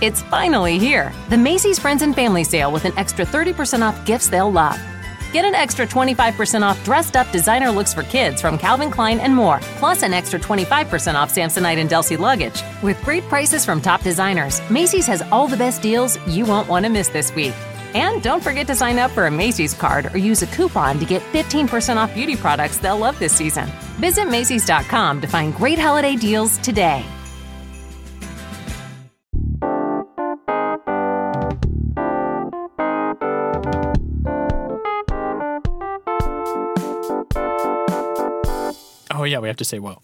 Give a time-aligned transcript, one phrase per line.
[0.00, 1.12] It's finally here.
[1.28, 4.80] The Macy's Friends and Family Sale with an extra 30% off gifts they'll love.
[5.30, 9.36] Get an extra 25% off dressed up designer looks for kids from Calvin Klein and
[9.36, 12.62] more, plus an extra 25% off Samsonite and Delsey luggage.
[12.82, 16.86] With great prices from top designers, Macy's has all the best deals you won't want
[16.86, 17.54] to miss this week.
[17.92, 21.04] And don't forget to sign up for a Macy's card or use a coupon to
[21.04, 23.68] get 15% off beauty products they'll love this season.
[23.98, 27.04] Visit Macy's.com to find great holiday deals today.
[39.30, 40.00] Yeah, we have to say whoa.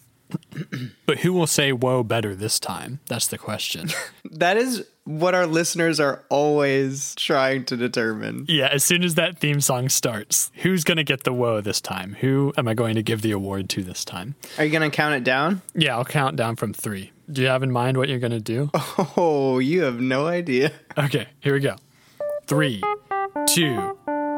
[1.05, 2.99] but who will say whoa better this time?
[3.07, 3.89] That's the question.
[4.29, 8.45] That is what our listeners are always trying to determine.
[8.49, 11.79] yeah, as soon as that theme song starts, who's going to get the whoa this
[11.81, 12.17] time?
[12.19, 14.35] Who am I going to give the award to this time?
[14.59, 15.61] Are you going to count it down?
[15.73, 17.11] Yeah, I'll count down from three.
[17.31, 18.69] Do you have in mind what you're going to do?
[19.17, 20.71] Oh, you have no idea.
[20.97, 21.77] Okay, here we go.
[22.45, 22.83] Three,
[23.47, 23.97] two,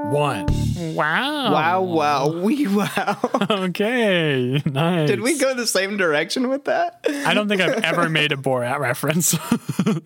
[0.10, 0.48] one.
[0.96, 1.52] Wow.
[1.54, 3.18] Wow, wow, we wow.
[3.50, 5.08] Okay, nice.
[5.10, 7.00] Did we go the same direction with that?
[7.26, 9.38] I don't think I've ever made a Borat reference.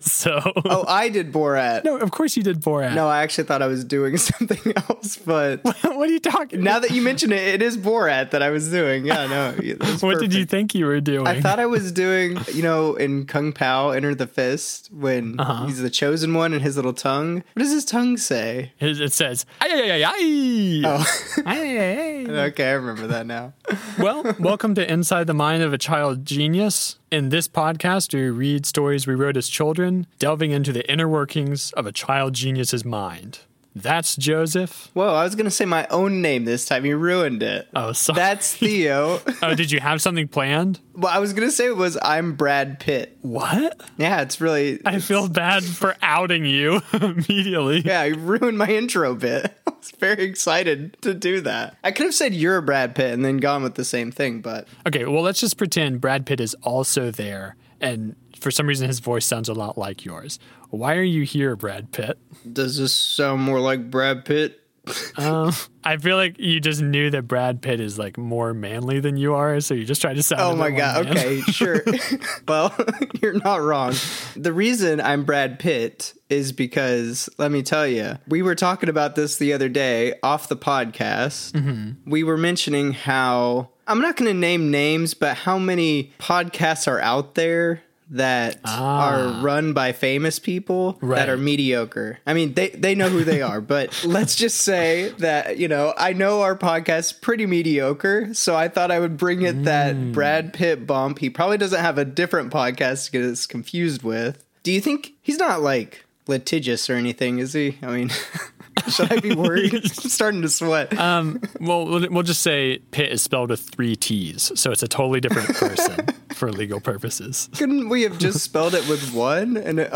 [0.00, 0.40] so.
[0.64, 1.84] Oh, I did Borat.
[1.84, 2.94] No, of course you did Borat.
[2.94, 6.78] No, I actually thought I was doing something else, but what are you talking now
[6.80, 9.06] that you mention it, it is Borat that I was doing.
[9.06, 9.52] Yeah, no.
[9.52, 11.26] that's What did you think you were doing?
[11.26, 15.66] I thought I was doing, you know, in Kung Pao, Enter the Fist, when Uh-huh.
[15.66, 17.36] he's the chosen one and his little tongue.
[17.54, 18.72] What does his tongue say?
[18.80, 20.82] It it says, ay, ay, ay, ay.
[20.84, 21.04] Oh,
[21.46, 22.40] Ay, ay, ay.
[22.46, 23.52] okay, I remember that now.
[23.98, 26.98] Well, welcome to Inside the Mind of a Child Genius.
[27.12, 31.70] In this podcast, we read stories we wrote as children, delving into the inner workings
[31.72, 33.38] of a child genius's mind.
[33.76, 34.90] That's Joseph.
[34.94, 36.84] Whoa, I was going to say my own name this time.
[36.86, 37.68] You ruined it.
[37.74, 38.16] Oh, sorry.
[38.20, 39.20] That's Theo.
[39.42, 40.80] oh, did you have something planned?
[40.94, 43.16] what I was going to say it was I'm Brad Pitt.
[43.22, 43.80] What?
[43.96, 44.80] Yeah, it's really.
[44.84, 47.80] I feel bad for outing you immediately.
[47.80, 49.52] Yeah, you ruined my intro bit.
[49.84, 51.76] Was very excited to do that.
[51.84, 54.66] I could have said you're Brad Pitt and then gone with the same thing, but
[54.86, 59.00] Okay, well, let's just pretend Brad Pitt is also there, and for some reason his
[59.00, 60.38] voice sounds a lot like yours.
[60.70, 62.18] Why are you here, Brad Pitt?
[62.50, 64.60] does this sound more like Brad Pitt?
[65.16, 65.52] Um,
[65.84, 69.32] I feel like you just knew that Brad Pitt is like more manly than you
[69.34, 70.42] are, so you just tried to sound.
[70.42, 71.04] Oh my god.
[71.06, 71.16] man.
[71.16, 71.82] Okay, sure.
[72.48, 72.74] well,
[73.22, 73.94] you're not wrong.
[74.36, 79.14] The reason I'm Brad Pitt is because let me tell you, we were talking about
[79.16, 81.52] this the other day off the podcast.
[81.52, 82.10] Mm-hmm.
[82.10, 87.00] We were mentioning how I'm not going to name names, but how many podcasts are
[87.00, 91.06] out there that are run by famous people Ah.
[91.06, 91.16] Right.
[91.16, 92.18] that are mediocre.
[92.26, 95.94] I mean, they they know who they are, but let's just say that, you know,
[95.96, 99.64] I know our podcast's pretty mediocre, so I thought I would bring it Mm.
[99.64, 101.18] that Brad Pitt bump.
[101.18, 104.44] He probably doesn't have a different podcast to get us confused with.
[104.62, 107.78] Do you think he's not like litigious or anything, is he?
[107.82, 108.10] I mean,
[108.88, 109.74] should I be worried?
[109.74, 110.96] I'm starting to sweat.
[110.98, 115.20] Um, well, we'll just say Pitt is spelled with three T's, so it's a totally
[115.20, 119.56] different person for legal purposes, Couldn't we have just spelled it with one?
[119.56, 119.88] And it,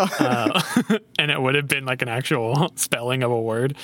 [1.18, 3.76] and it would have been like an actual spelling of a word.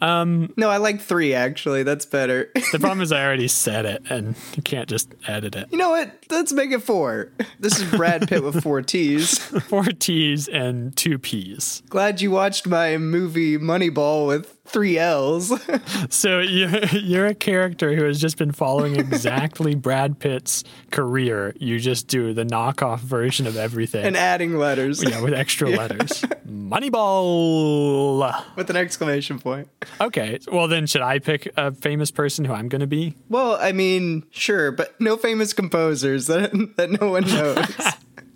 [0.00, 1.82] Um, no, I like three actually.
[1.82, 2.50] That's better.
[2.72, 5.68] The problem is I already said it, and you can't just edit it.
[5.70, 6.12] You know what?
[6.30, 7.32] Let's make it four.
[7.58, 9.38] This is Brad Pitt with four T's.
[9.70, 11.82] Four T's and two P's.
[11.88, 15.52] Glad you watched my movie Moneyball with three L's.
[16.10, 21.54] So you're, you're a character who has just been following exactly Brad Pitt's career.
[21.58, 24.04] You just do the knockoff version of everything.
[24.04, 26.22] and adding letters yeah, with extra letters.
[26.48, 28.44] Moneyball.
[28.56, 29.68] with an exclamation point.
[30.00, 33.14] Okay, well then, should I pick a famous person who I'm going to be?
[33.28, 37.66] Well, I mean, sure, but no famous composers that, that no one knows.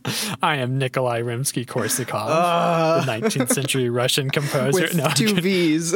[0.42, 3.04] I am Nikolai Rimsky-Korsakov, the ah.
[3.06, 4.82] 19th century Russian composer.
[4.82, 5.34] with No, two.
[5.34, 5.94] V's.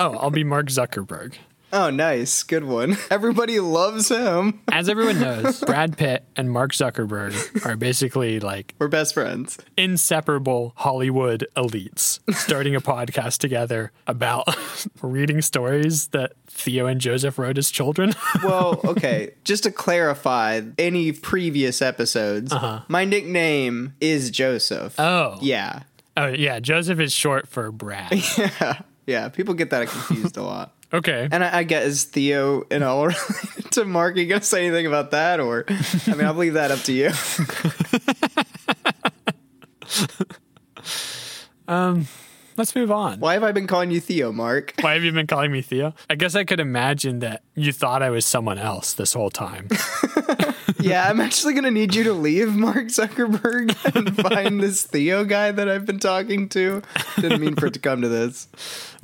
[0.00, 1.34] oh, I'll be Mark Zuckerberg.
[1.74, 2.44] Oh, nice.
[2.44, 2.96] Good one.
[3.10, 4.60] Everybody loves him.
[4.72, 9.58] As everyone knows, Brad Pitt and Mark Zuckerberg are basically like We're best friends.
[9.76, 14.46] inseparable Hollywood elites starting a podcast together about
[15.02, 18.14] reading stories that Theo and Joseph wrote as children.
[18.44, 19.34] Well, okay.
[19.42, 22.82] Just to clarify any previous episodes, uh-huh.
[22.86, 24.94] my nickname is Joseph.
[25.00, 25.38] oh.
[25.42, 25.82] yeah.
[26.16, 26.60] Oh, yeah.
[26.60, 28.12] Joseph is short for Brad.
[28.38, 28.82] Yeah.
[29.06, 29.28] Yeah.
[29.28, 30.72] People get that confused a lot.
[30.94, 31.28] Okay.
[31.30, 34.16] And I, I guess is Theo and all related to Mark.
[34.16, 37.10] You gonna say anything about that, or I mean, I'll leave that up to you.
[41.66, 42.06] Um,
[42.56, 43.20] let's move on.
[43.20, 44.74] Why have I been calling you Theo, Mark?
[44.80, 45.94] Why have you been calling me Theo?
[46.10, 49.68] I guess I could imagine that you thought I was someone else this whole time.
[50.80, 55.52] yeah, I'm actually gonna need you to leave Mark Zuckerberg and find this Theo guy
[55.52, 56.82] that I've been talking to.
[57.16, 58.48] Didn't mean for it to come to this.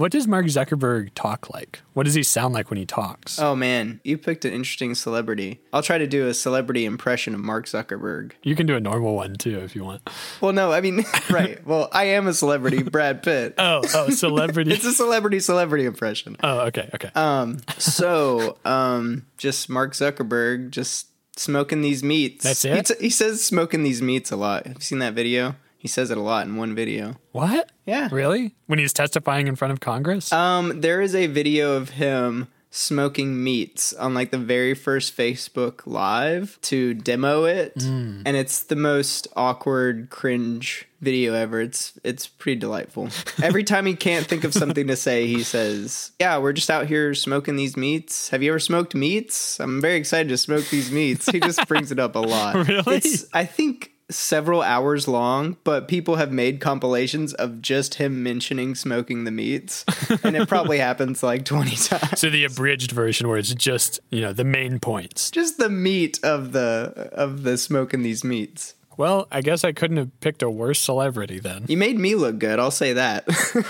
[0.01, 1.83] What does Mark Zuckerberg talk like?
[1.93, 3.39] What does he sound like when he talks?
[3.39, 5.61] Oh man, you picked an interesting celebrity.
[5.75, 8.33] I'll try to do a celebrity impression of Mark Zuckerberg.
[8.43, 10.09] You can do a normal one too if you want.
[10.41, 11.63] Well, no, I mean, right.
[11.67, 13.57] Well, I am a celebrity, Brad Pitt.
[13.59, 14.73] Oh, oh, celebrity.
[14.73, 16.39] It's a celebrity celebrity impression.
[16.43, 17.11] oh, okay, okay.
[17.15, 22.45] Um, so, um, just Mark Zuckerberg just smoking these meats.
[22.45, 22.87] That's He, it?
[22.87, 24.67] t- he says smoking these meats a lot.
[24.67, 25.57] Have you seen that video?
[25.81, 27.17] He says it a lot in one video.
[27.33, 27.73] what?
[27.87, 28.09] Yeah.
[28.13, 28.55] Really?
[28.67, 30.31] When he's testifying in front of Congress?
[30.33, 35.81] Um, there is a video of him smoking meats on like the very first Facebook
[35.87, 38.23] live to demo it, Hmm.
[38.25, 41.61] and it's the most awkward, cringe video ever.
[41.61, 43.09] It's it's pretty delightful.
[43.43, 46.87] Every time he can't think of something to say, he says, "Yeah, we're just out
[46.87, 48.29] here smoking these meats.
[48.29, 49.59] Have you ever smoked meats?
[49.59, 52.55] I'm very excited to smoke these meats." He just brings it up a lot.
[52.69, 52.97] Really?
[52.99, 58.75] It's I think several hours long, but people have made compilations of just him mentioning
[58.75, 59.85] smoking the meats,
[60.23, 62.21] and it probably happens like 20 times.
[62.21, 65.31] so the abridged version where it's just, you know, the main points.
[65.31, 68.75] Just the meat of the of the smoking these meats.
[69.01, 71.65] Well, I guess I couldn't have picked a worse celebrity then.
[71.69, 73.25] You made me look good, I'll say that.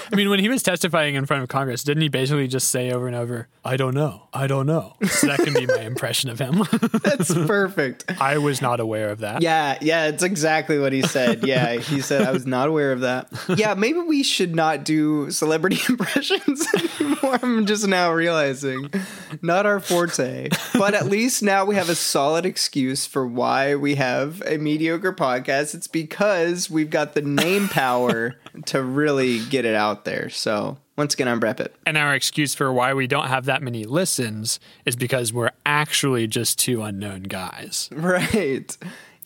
[0.12, 2.90] I mean, when he was testifying in front of Congress, didn't he basically just say
[2.90, 4.96] over and over, I don't know, I don't know?
[5.08, 6.64] So that can be my impression of him.
[7.04, 8.10] That's perfect.
[8.20, 9.40] I was not aware of that.
[9.40, 11.46] Yeah, yeah, it's exactly what he said.
[11.46, 13.30] Yeah, he said I was not aware of that.
[13.56, 17.38] Yeah, maybe we should not do celebrity impressions anymore.
[17.40, 18.90] I'm just now realizing.
[19.42, 20.48] Not our forte.
[20.74, 25.12] But at least now we have a solid excuse for why we have a mediocre
[25.20, 25.74] podcast.
[25.74, 28.36] It's because we've got the name power
[28.66, 30.30] to really get it out there.
[30.30, 31.74] So once again, I'm Brett Pitt.
[31.86, 36.26] And our excuse for why we don't have that many listens is because we're actually
[36.26, 37.88] just two unknown guys.
[38.00, 38.76] Right.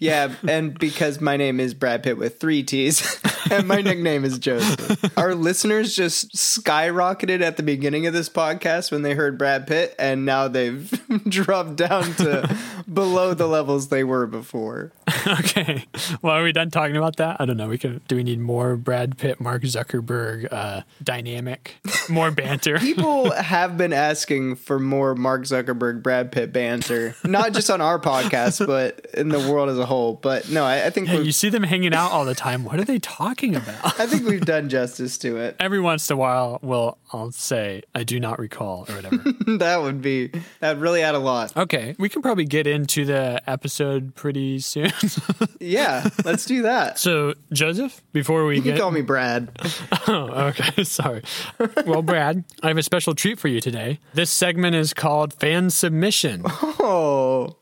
[0.00, 3.20] Yeah, and because my name is Brad Pitt with three T's,
[3.50, 5.16] and my nickname is Joseph.
[5.16, 9.94] Our listeners just skyrocketed at the beginning of this podcast when they heard Brad Pitt,
[9.96, 10.90] and now they've
[11.28, 12.56] dropped down to
[12.92, 14.92] below the levels they were before.
[15.40, 15.84] okay.
[16.22, 17.40] Well, are we done talking about that?
[17.40, 17.68] I don't know.
[17.68, 18.00] We can.
[18.08, 21.76] Do we need more Brad Pitt, Mark Zuckerberg uh, dynamic,
[22.08, 22.78] more banter?
[22.84, 27.98] People have been asking for more Mark Zuckerberg, Brad Pitt banter, not just on our
[27.98, 30.14] podcast, but in the world as a whole.
[30.14, 32.64] But no, I, I think Hey, we've, you see them hanging out all the time.
[32.64, 33.98] What are they talking about?
[34.00, 35.56] I think we've done justice to it.
[35.60, 39.22] Every once in a while, well, I'll say I do not recall or whatever.
[39.58, 40.28] That would be
[40.60, 41.56] that would really add a lot.
[41.56, 44.90] okay, we can probably get into the episode pretty soon.
[45.60, 46.98] Yeah, let's do that.
[46.98, 49.50] so, Joseph, before we You can get call me Brad.
[50.08, 50.84] Oh, okay.
[50.84, 51.22] Sorry.
[51.86, 53.98] Well, Brad, I have a special treat for you today.
[54.12, 56.42] This segment is called Fan Submission.
[56.44, 57.56] Oh,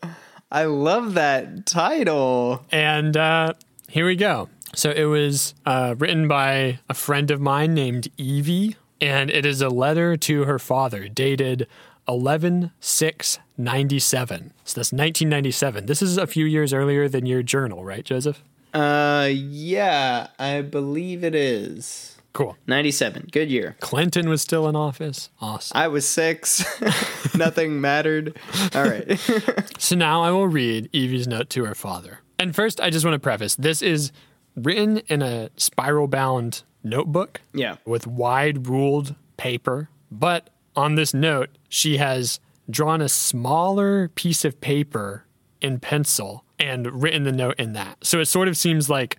[0.51, 2.65] I love that title.
[2.73, 3.53] And uh,
[3.89, 4.49] here we go.
[4.75, 9.61] So it was uh, written by a friend of mine named Evie, and it is
[9.63, 11.69] a letter to her father dated
[12.09, 14.53] 11 6 97.
[14.65, 15.87] So that's 1997.
[15.87, 18.43] This is a few years earlier than your journal, right, Joseph?
[18.75, 22.17] Uh, yeah, I believe it is.
[22.33, 22.57] Cool.
[22.67, 23.29] 97.
[23.31, 23.77] Good year.
[23.81, 25.29] Clinton was still in office.
[25.41, 25.77] Awesome.
[25.77, 26.65] I was six.
[27.37, 28.39] Nothing mattered.
[28.75, 29.19] All right.
[29.79, 32.21] So now I will read Evie's note to her father.
[32.39, 34.13] And first, I just want to preface this is
[34.57, 37.77] written in a spiral bound notebook Yeah.
[37.85, 39.89] with wide ruled paper.
[40.11, 42.39] But on this note, she has
[42.69, 45.25] drawn a smaller piece of paper
[45.63, 47.97] in pencil and written the note in that.
[48.05, 49.17] So it sort of seems like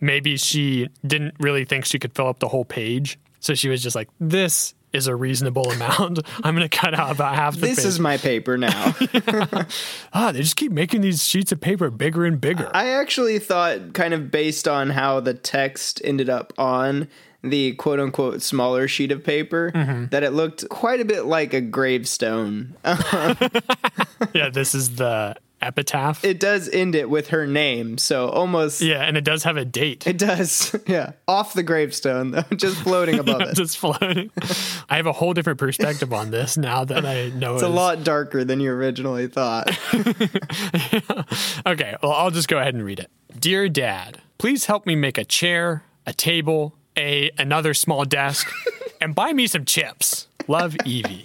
[0.00, 3.18] maybe she didn't really think she could fill up the whole page.
[3.40, 6.20] So she was just like, this is a reasonable amount.
[6.42, 7.84] I'm going to cut out about half the This page.
[7.84, 8.94] is my paper now.
[10.14, 12.70] ah, they just keep making these sheets of paper bigger and bigger.
[12.72, 17.08] I actually thought, kind of based on how the text ended up on
[17.42, 20.06] the quote unquote smaller sheet of paper, mm-hmm.
[20.06, 22.74] that it looked quite a bit like a gravestone.
[24.34, 26.24] yeah, this is the epitaph.
[26.24, 28.80] It does end it with her name, so almost.
[28.80, 30.06] yeah, and it does have a date.
[30.06, 31.12] It does, yeah.
[31.28, 33.54] Off the gravestone, though, just floating above it.
[33.54, 34.30] just floating.
[34.90, 38.04] I have a whole different perspective on this now that I know It's a lot
[38.04, 39.70] darker than you originally thought.
[41.64, 43.10] Okay, well, I'll just go ahead and read it.
[43.38, 48.50] Dear Dad, please help me make a chair, a table, a another small desk,
[49.00, 50.28] and buy me some chips.
[50.48, 51.24] Love Evie.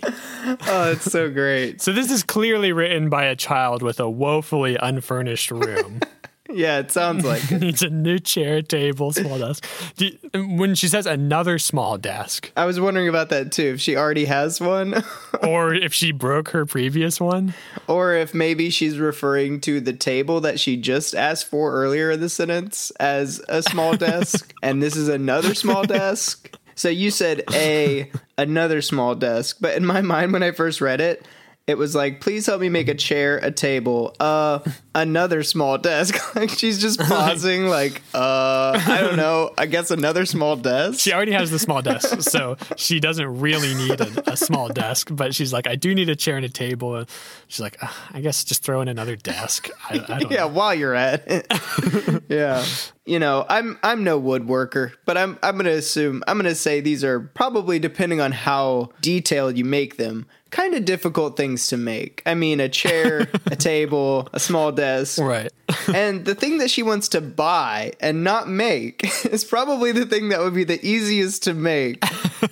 [0.68, 1.82] Oh, it's so great.
[1.82, 6.02] So this is clearly written by a child with a woefully unfurnished room.
[6.50, 7.62] Yeah, it sounds like it.
[7.62, 9.66] Needs a new chair, table, small desk.
[9.98, 13.74] You- when she says another small desk, I was wondering about that too.
[13.76, 15.04] If she already has one,
[15.44, 17.54] or if she broke her previous one.
[17.88, 22.20] or if maybe she's referring to the table that she just asked for earlier in
[22.20, 26.52] the sentence as a small desk, and this is another small desk.
[26.76, 31.02] So you said a another small desk, but in my mind when I first read
[31.02, 31.26] it,
[31.68, 34.60] it was like, please help me make a chair, a table, uh,
[34.96, 36.16] another small desk.
[36.36, 39.54] like she's just pausing, like, uh, I don't know.
[39.58, 41.02] I guess another small desk.
[41.02, 45.10] She already has the small desk, so she doesn't really need a, a small desk.
[45.12, 47.04] But she's like, I do need a chair and a table.
[47.48, 47.78] She's like,
[48.14, 49.70] I guess just throw in another desk.
[49.90, 50.48] I, I don't yeah, know.
[50.48, 52.24] while you're at it.
[52.30, 52.64] yeah.
[53.08, 57.06] You know, I'm I'm no woodworker, but I'm I'm gonna assume I'm gonna say these
[57.06, 62.22] are probably depending on how detailed you make them, kind of difficult things to make.
[62.26, 65.20] I mean a chair, a table, a small desk.
[65.20, 65.54] Right.
[65.96, 70.28] and the thing that she wants to buy and not make is probably the thing
[70.30, 72.04] that would be the easiest to make,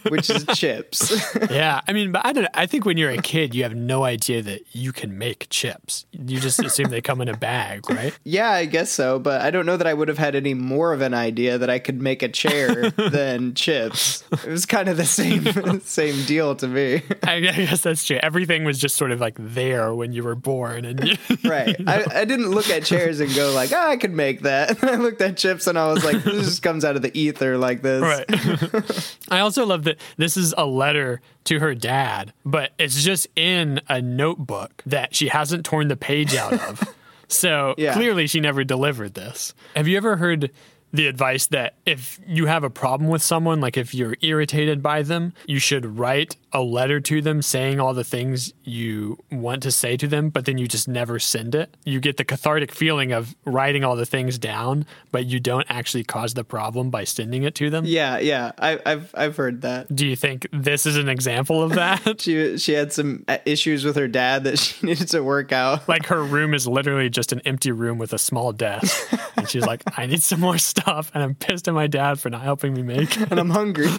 [0.09, 1.13] which is chips.
[1.49, 1.81] Yeah.
[1.87, 2.47] I mean, but I don't.
[2.53, 6.05] I think when you're a kid, you have no idea that you can make chips.
[6.11, 8.17] You just assume they come in a bag, right?
[8.23, 10.93] Yeah, I guess so, but I don't know that I would have had any more
[10.93, 14.23] of an idea that I could make a chair than chips.
[14.31, 17.01] It was kind of the same same deal to me.
[17.23, 18.17] I guess that's true.
[18.21, 21.75] Everything was just sort of like there when you were born, and you, Right.
[21.87, 24.83] I, I didn't look at chairs and go like, oh, I could make that.
[24.83, 27.57] I looked at chips and I was like, this just comes out of the ether
[27.57, 28.01] like this.
[28.01, 29.17] Right.
[29.29, 33.81] I also love that this is a letter to her dad, but it's just in
[33.89, 36.81] a notebook that she hasn't torn the page out of.
[37.27, 37.93] So Yeah.
[37.93, 39.55] clearly she never delivered this.
[39.75, 40.51] Have you ever heard
[40.95, 45.01] the advice that if you have a problem with someone, like if you're irritated by
[45.01, 49.71] them, you should write a letter to them saying all the things you want to
[49.71, 51.75] say to them, but then you just never send it?
[51.83, 56.05] You get the cathartic feeling of writing all the things down, but you don't actually
[56.05, 57.83] cause the problem by sending it to them.
[57.85, 58.53] Yeah, yeah.
[58.57, 59.93] I, I've I've heard that.
[59.93, 62.03] Do you think this is an example of that?
[62.25, 65.87] She she had some issues with her dad that she needed to work out.
[65.87, 68.95] like her room is literally just an empty room with a small desk.
[69.37, 70.84] And she's like, I need some more stuff.
[70.85, 73.27] And I'm pissed at my dad for not helping me make it.
[73.31, 73.89] and I'm hungry.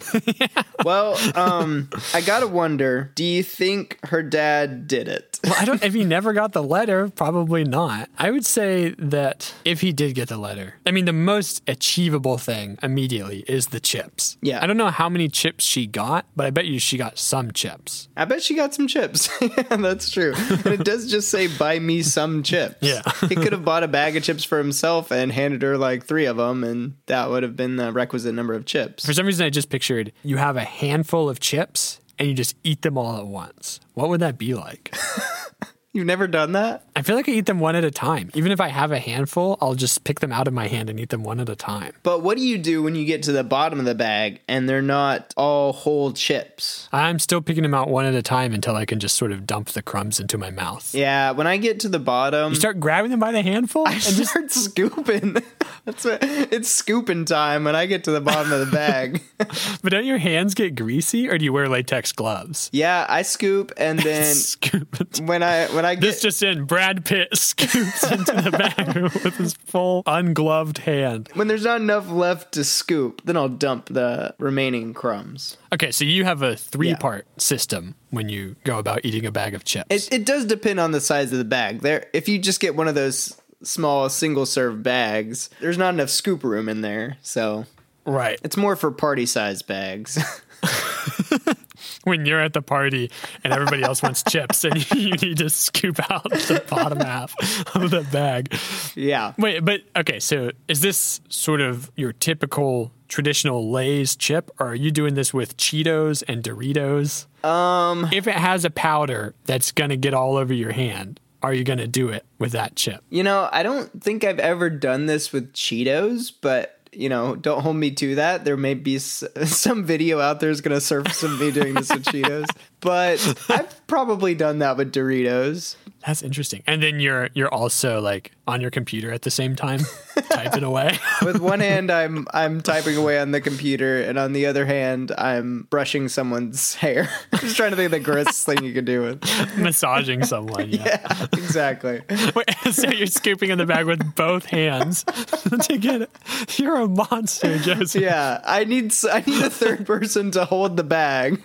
[0.84, 3.10] Well, um, I gotta wonder.
[3.16, 5.40] Do you think her dad did it?
[5.42, 8.08] Well, I don't, if he never got the letter, probably not.
[8.18, 12.38] I would say that if he did get the letter, I mean, the most achievable
[12.38, 14.36] thing immediately is the chips.
[14.42, 14.62] Yeah.
[14.62, 17.50] I don't know how many chips she got, but I bet you she got some
[17.50, 18.08] chips.
[18.16, 19.28] I bet she got some chips.
[19.40, 20.34] yeah, that's true.
[20.36, 22.76] And it does just say buy me some chips.
[22.80, 23.02] Yeah.
[23.28, 26.26] he could have bought a bag of chips for himself and handed her like three
[26.26, 29.06] of them, and that would have been the requisite number of chips.
[29.06, 32.56] For some reason, I just pictured you have a handful of chips and you just
[32.64, 33.80] eat them all at once.
[33.94, 34.94] What would that be like?
[35.96, 36.84] You've never done that?
[36.94, 38.30] I feel like I eat them one at a time.
[38.34, 41.00] Even if I have a handful, I'll just pick them out of my hand and
[41.00, 41.94] eat them one at a time.
[42.02, 44.68] But what do you do when you get to the bottom of the bag and
[44.68, 46.90] they're not all whole chips?
[46.92, 49.46] I'm still picking them out one at a time until I can just sort of
[49.46, 50.94] dump the crumbs into my mouth.
[50.94, 53.92] Yeah, when I get to the bottom, You start grabbing them by the handful I
[53.92, 55.38] and just start scooping.
[55.86, 59.22] That's what it's scooping time when I get to the bottom of the bag.
[59.38, 62.68] but don't your hands get greasy or do you wear latex gloves?
[62.72, 67.04] yeah, I scoop and then Scoop when I when I get This just in Brad
[67.04, 71.30] Pitt scoops into the bag with his full ungloved hand.
[71.34, 75.56] when there's not enough left to scoop, then I'll dump the remaining crumbs.
[75.72, 79.54] Okay, so you have a three part system when you go about eating a bag
[79.54, 79.86] of chips.
[79.90, 81.80] It, it does depend on the size of the bag.
[81.80, 86.10] There, if you just get one of those small single serve bags, there's not enough
[86.10, 87.66] scoop room in there, so
[88.04, 88.40] right.
[88.42, 90.18] it's more for party size bags.
[92.06, 93.10] when you're at the party
[93.42, 97.34] and everybody else wants chips and you need to scoop out the bottom half
[97.75, 98.54] of the bag.
[98.94, 99.32] yeah.
[99.38, 104.75] Wait, but okay, so is this sort of your typical traditional Lay's chip or are
[104.75, 107.26] you doing this with Cheetos and Doritos?
[107.44, 111.52] Um if it has a powder that's going to get all over your hand, are
[111.52, 113.02] you going to do it with that chip?
[113.10, 117.62] You know, I don't think I've ever done this with Cheetos, but you know, don't
[117.62, 118.44] hold me to that.
[118.44, 121.74] There may be s- some video out there is going to surface of me doing
[121.74, 122.46] this with Cheetos,
[122.80, 125.76] but I've probably done that with Doritos.
[126.06, 126.62] That's interesting.
[126.68, 129.80] And then you're you're also like on your computer at the same time
[130.30, 130.98] typing away.
[131.25, 135.10] With one hand, I'm I'm typing away on the computer, and on the other hand,
[135.18, 137.08] I'm brushing someone's hair.
[137.32, 139.58] I'm just trying to think of the grossest thing you could do with.
[139.58, 140.68] massaging someone.
[140.70, 140.84] Yeah.
[140.86, 142.00] Yeah, exactly.
[142.34, 146.10] Wait, so you're scooping in the bag with both hands to get it.
[146.56, 148.00] You're a monster, Joseph.
[148.00, 151.42] Yeah, I need I need a third person to hold the bag.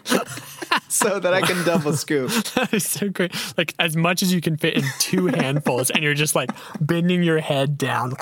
[0.88, 2.32] So that I can double scoop.
[2.56, 3.34] That is so great.
[3.58, 7.24] Like as much as you can fit in two handfuls, and you're just like bending
[7.24, 8.16] your head down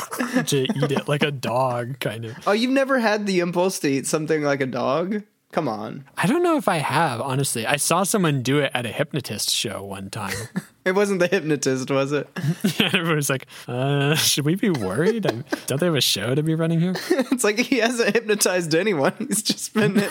[0.46, 2.38] to eat it like a dog, kind of.
[2.48, 5.24] Oh, you've never had the impulse to eat something like a dog?
[5.52, 6.06] Come on.
[6.16, 7.66] I don't know if I have, honestly.
[7.66, 10.36] I saw someone do it at a hypnotist show one time.
[10.86, 12.28] It wasn't the hypnotist, was it?
[12.80, 15.28] Everyone was like, uh, should we be worried?
[15.28, 16.94] I- Don't they have a show to be running here?
[17.10, 19.14] It's like he hasn't hypnotized anyone.
[19.28, 20.02] He's just been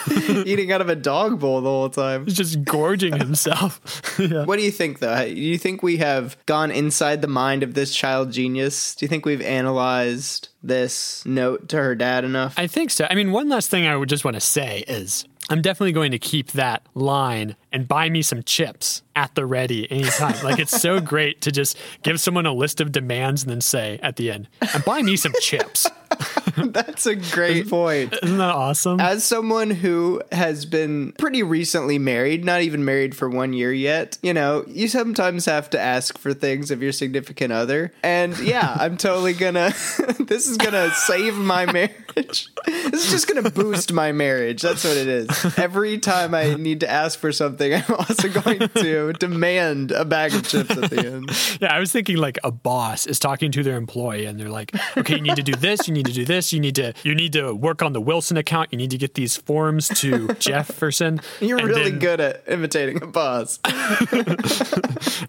[0.46, 2.26] eating out of a dog bowl the whole time.
[2.26, 3.80] He's just gorging himself.
[4.18, 4.44] yeah.
[4.44, 5.24] What do you think, though?
[5.26, 8.94] Do you think we have gone inside the mind of this child genius?
[8.94, 12.54] Do you think we've analyzed this note to her dad enough?
[12.58, 13.06] I think so.
[13.08, 16.12] I mean, one last thing I would just want to say is I'm definitely going
[16.12, 20.42] to keep that line and buy me some chips at the ready anytime.
[20.44, 23.98] like it's so great to just give someone a list of demands and then say
[24.02, 25.86] at the end, and buy me some chips.
[26.56, 28.14] That's a great point.
[28.22, 29.00] Isn't that awesome?
[29.00, 34.18] As someone who has been pretty recently married, not even married for one year yet,
[34.22, 37.92] you know, you sometimes have to ask for things of your significant other.
[38.02, 39.68] And yeah, I'm totally gonna,
[40.18, 42.48] this is gonna save my marriage.
[42.66, 44.62] This is just gonna boost my marriage.
[44.62, 45.58] That's what it is.
[45.58, 50.34] Every time I need to ask for something, I'm also going to demand a bag
[50.34, 51.58] of chips at the end.
[51.60, 54.74] Yeah, I was thinking like a boss is talking to their employee and they're like,
[54.96, 57.14] "Okay, you need to do this, you need to do this, you need to you
[57.14, 61.20] need to work on the Wilson account, you need to get these forms to Jefferson."
[61.40, 63.58] You're And really then- good at imitating a boss.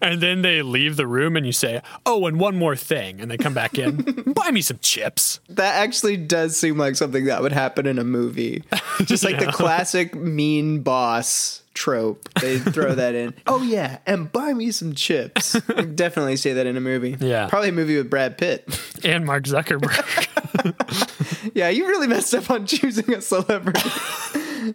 [0.02, 3.30] And then they leave the room and you say, "Oh, and one more thing." And
[3.30, 3.96] they come back in,
[4.34, 8.04] "Buy me some chips." That actually does seem like something that would happen in a
[8.04, 8.62] movie.
[9.04, 12.28] Just like the classic mean boss trope.
[12.40, 13.34] They throw that in.
[13.46, 15.52] Oh yeah, and buy me some chips.
[15.94, 17.16] Definitely say that in a movie.
[17.18, 17.48] Yeah.
[17.48, 18.68] Probably a movie with Brad Pitt.
[19.02, 19.96] And Mark Zuckerberg.
[21.54, 23.80] yeah, you really messed up on choosing a celebrity.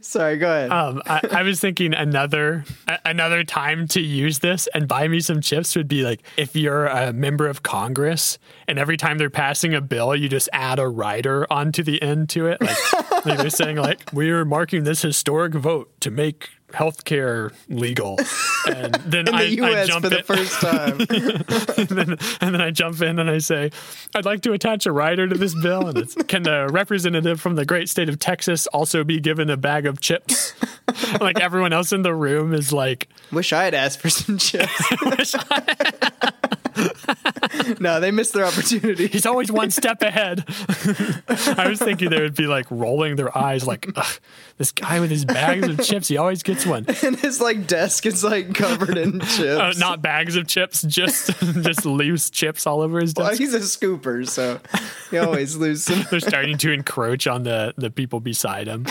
[0.01, 0.71] Sorry, go ahead.
[0.71, 5.19] Um, I, I was thinking another a- another time to use this and buy me
[5.19, 9.29] some chips would be like if you're a member of Congress and every time they're
[9.29, 12.59] passing a bill, you just add a rider onto the end to it.
[12.61, 18.17] Like, like they're saying, like we're marking this historic vote to make healthcare legal,
[18.67, 19.87] and then in I, the I U.S.
[19.87, 20.99] jump for the in, first time.
[21.77, 23.71] and, then, and then I jump in and I say,
[24.13, 27.55] I'd like to attach a rider to this bill, and it's can the representative from
[27.55, 30.53] the great state of Texas also be given a bag of chips?
[31.19, 35.35] like everyone else in the room is like, Wish I had asked for some chips.
[37.79, 39.07] No, they missed their opportunity.
[39.07, 40.43] he's always one step ahead.
[41.57, 43.87] I was thinking they would be like rolling their eyes, like
[44.57, 46.85] this guy with his bags of chips, he always gets one.
[47.05, 49.41] And his like desk is like covered in chips.
[49.41, 51.27] Uh, not bags of chips, just
[51.61, 53.39] just loose chips all over his Well, desk.
[53.39, 54.59] he's a scooper, so
[55.11, 56.09] he always loses.
[56.09, 58.85] They're starting to encroach on the the people beside him.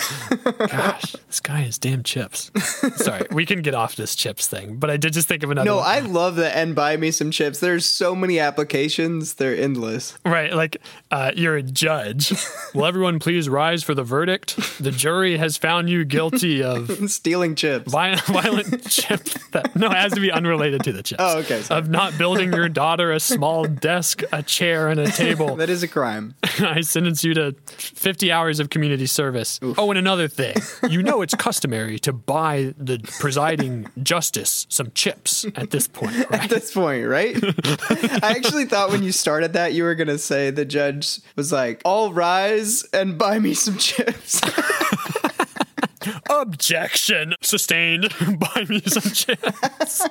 [0.59, 2.51] Gosh, this guy has damn chips.
[2.97, 5.65] Sorry, we can get off this chips thing, but I did just think of another.
[5.69, 5.87] No, one.
[5.87, 7.59] I love the and buy me some chips.
[7.75, 10.17] There's so many applications; they're endless.
[10.25, 10.77] right, like
[11.11, 12.33] uh, you're a judge.
[12.75, 14.55] Will everyone please rise for the verdict?
[14.81, 17.91] The jury has found you guilty of Stealing chips.
[17.91, 19.25] violent, violent chip.
[19.51, 21.19] That, no, it has to be unrelated to the chips.
[21.21, 21.81] Oh, okay, sorry.
[21.81, 25.57] Of not building your daughter a small desk, a chair, and a table.
[25.57, 26.37] That is a crime.
[26.61, 29.59] I sentence you to 50 hours of community service.
[29.77, 30.55] Oh, and another thing.
[30.89, 36.51] You know it's customary to buy the presiding justice some chips at this point, At
[36.51, 37.35] this point, right?
[38.23, 41.81] I actually thought when you started that you were gonna say the judge was like,
[41.85, 44.41] "All rise and buy me some chips."
[46.29, 48.13] Objection sustained.
[48.39, 50.07] Buy me some chips.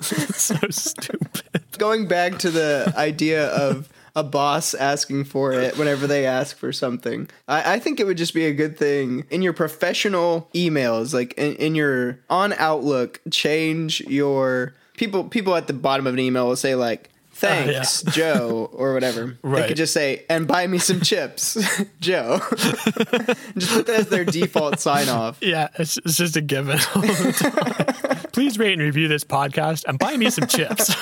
[0.00, 1.62] so stupid.
[1.76, 6.72] Going back to the idea of a boss asking for it whenever they ask for
[6.72, 7.28] something.
[7.48, 11.34] I, I think it would just be a good thing in your professional emails, like
[11.34, 16.46] in, in your on Outlook, change your people people at the bottom of an email
[16.48, 19.36] will say like Thanks, Joe, or whatever.
[19.42, 21.58] They could just say, and buy me some chips,
[22.00, 22.40] Joe.
[22.56, 25.38] just put that as their default sign off.
[25.40, 26.78] Yeah, it's, it's just a given.
[26.94, 28.30] all the time.
[28.32, 30.94] Please rate and review this podcast and buy me some chips.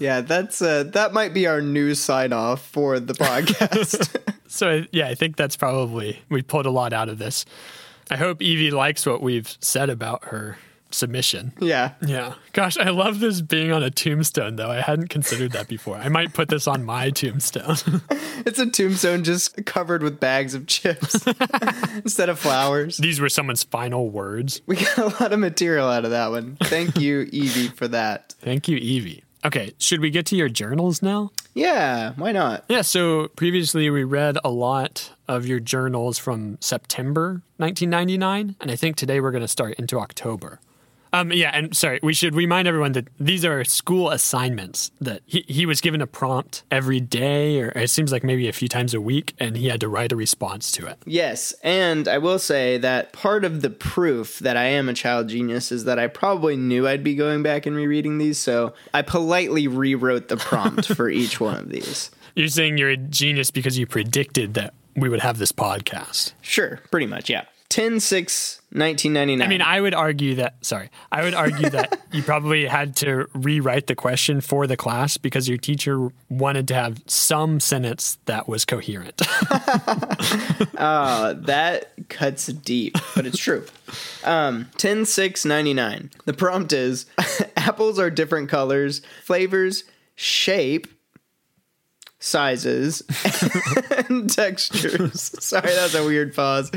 [0.00, 4.34] Yeah, that's uh, that might be our new sign off for the podcast.
[4.48, 7.44] So yeah, I think that's probably we pulled a lot out of this.
[8.10, 10.58] I hope Evie likes what we've said about her
[10.90, 11.52] submission.
[11.60, 11.92] yeah.
[12.06, 12.34] Yeah.
[12.52, 14.70] Gosh, I love this being on a tombstone though.
[14.70, 15.96] I hadn't considered that before.
[15.96, 17.76] I might put this on my tombstone.
[18.46, 21.26] It's a tombstone just covered with bags of chips
[21.96, 22.96] instead of flowers.
[22.98, 24.60] These were someone's final words.
[24.66, 26.56] We got a lot of material out of that one.
[26.62, 28.34] Thank you, Evie, for that.
[28.38, 29.24] Thank you, Evie.
[29.44, 31.32] Okay, should we get to your journals now?
[31.54, 32.64] Yeah, why not?
[32.68, 38.76] Yeah, so previously we read a lot of your journals from September 1999, and I
[38.76, 40.60] think today we're going to start into October.
[41.12, 44.90] Um, yeah, and sorry, we should remind everyone that these are school assignments.
[45.00, 48.52] That he, he was given a prompt every day, or it seems like maybe a
[48.52, 50.98] few times a week, and he had to write a response to it.
[51.06, 55.28] Yes, and I will say that part of the proof that I am a child
[55.28, 59.02] genius is that I probably knew I'd be going back and rereading these, so I
[59.02, 62.10] politely rewrote the prompt for each one of these.
[62.34, 66.32] You're saying you're a genius because you predicted that we would have this podcast.
[66.42, 67.44] Sure, pretty much, yeah.
[67.68, 69.46] 10 6 1999.
[69.46, 73.26] I mean, I would argue that, sorry, I would argue that you probably had to
[73.32, 78.48] rewrite the question for the class because your teacher wanted to have some sentence that
[78.48, 79.22] was coherent.
[80.76, 83.64] uh, that cuts deep, but it's true.
[84.24, 86.10] Um, 10 6 99.
[86.26, 87.06] The prompt is
[87.56, 89.84] apples are different colors, flavors,
[90.16, 90.86] shape,
[92.26, 93.02] sizes
[94.08, 95.30] and textures.
[95.40, 96.70] Sorry, that was a weird pause,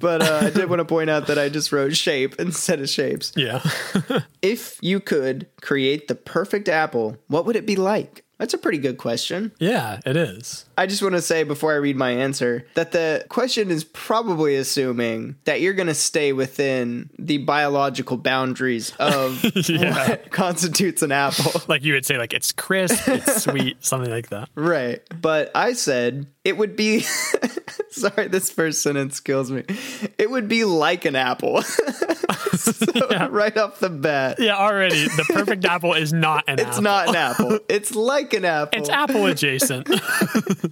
[0.00, 2.88] but uh, I did want to point out that I just wrote shape instead of
[2.88, 3.32] shapes.
[3.36, 3.60] yeah.
[4.42, 8.24] If you could create the perfect apple, what would it be like?
[8.38, 9.52] That's a pretty good question.
[9.58, 10.66] yeah, it is.
[10.76, 14.56] I just want to say before I read my answer that the question is probably
[14.56, 20.08] assuming that you're going to stay within the biological boundaries of Yeah.
[20.08, 21.60] what constitutes an apple.
[21.68, 24.48] Like you would say, like it's crisp, it's sweet, something like that.
[24.54, 25.02] Right.
[25.20, 27.00] But I said it would be.
[27.90, 29.64] sorry, this first sentence kills me.
[30.18, 31.62] It would be like an apple.
[31.62, 34.36] so, Right off the bat.
[34.38, 36.70] Yeah, already the perfect apple is not an It's apple.
[36.76, 37.58] It's not an apple.
[37.68, 38.78] It's like an apple.
[38.80, 39.88] It's apple adjacent.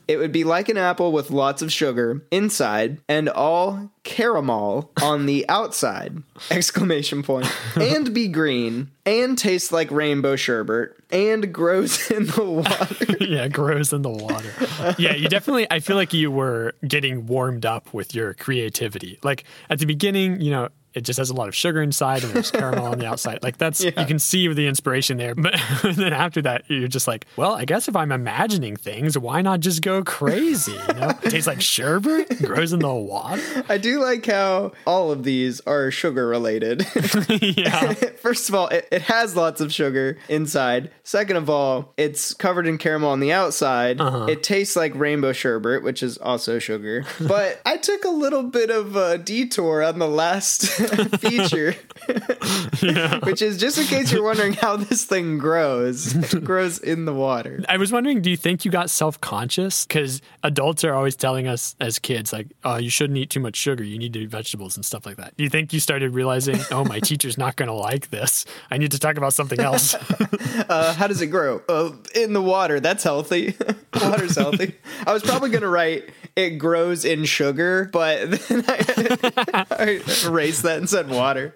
[0.08, 5.26] It would be like an apple with lots of sugar inside and all caramel on
[5.26, 6.22] the outside.
[6.50, 7.46] Exclamation point.
[7.76, 13.16] And be green and taste like rainbow sherbet and grows in the water.
[13.24, 14.52] yeah, grows in the water.
[14.98, 15.66] Yeah, you definitely.
[15.70, 19.18] I feel like you were getting warmed up with your creativity.
[19.22, 22.32] Like at the beginning, you know, it just has a lot of sugar inside and
[22.32, 23.42] there's caramel on the outside.
[23.42, 25.34] Like that's you can see the inspiration there.
[25.34, 29.42] But then after that, you're just like, well, I guess if I'm imagining things, why
[29.42, 30.72] not just go crazy?
[30.72, 33.42] You know, it tastes like sherbet, grows in the water.
[33.68, 36.86] I do like how all of these are sugar related.
[37.28, 40.90] yeah, First of all, it, it has lots of sugar inside.
[41.02, 44.00] Second of all, it's covered in caramel on the outside.
[44.00, 44.26] Uh-huh.
[44.26, 47.04] It tastes like rainbow sherbet, which is also sugar.
[47.20, 50.62] But I took a little bit of a detour on the last
[51.18, 51.74] feature,
[53.24, 56.14] which is just in case you're wondering how this thing grows.
[56.14, 57.64] It grows in the water.
[57.68, 59.86] I was wondering, do you think you got self conscious?
[59.86, 63.56] Because adults are always telling us as kids, like, oh, you shouldn't eat too much
[63.56, 63.84] sugar.
[63.84, 65.36] You need to eat vegetables and stuff like that.
[65.36, 68.44] Do you think you started realizing, oh, my teacher's not going to like this?
[68.70, 69.94] I need to talk about something else.
[70.68, 71.62] Uh, how does it grow?
[71.68, 72.80] Uh, in the water.
[72.80, 73.56] That's healthy.
[74.00, 74.74] Water's healthy.
[75.06, 80.62] I was probably going to write it grows in sugar, but then I, I erased
[80.62, 81.52] that and said water.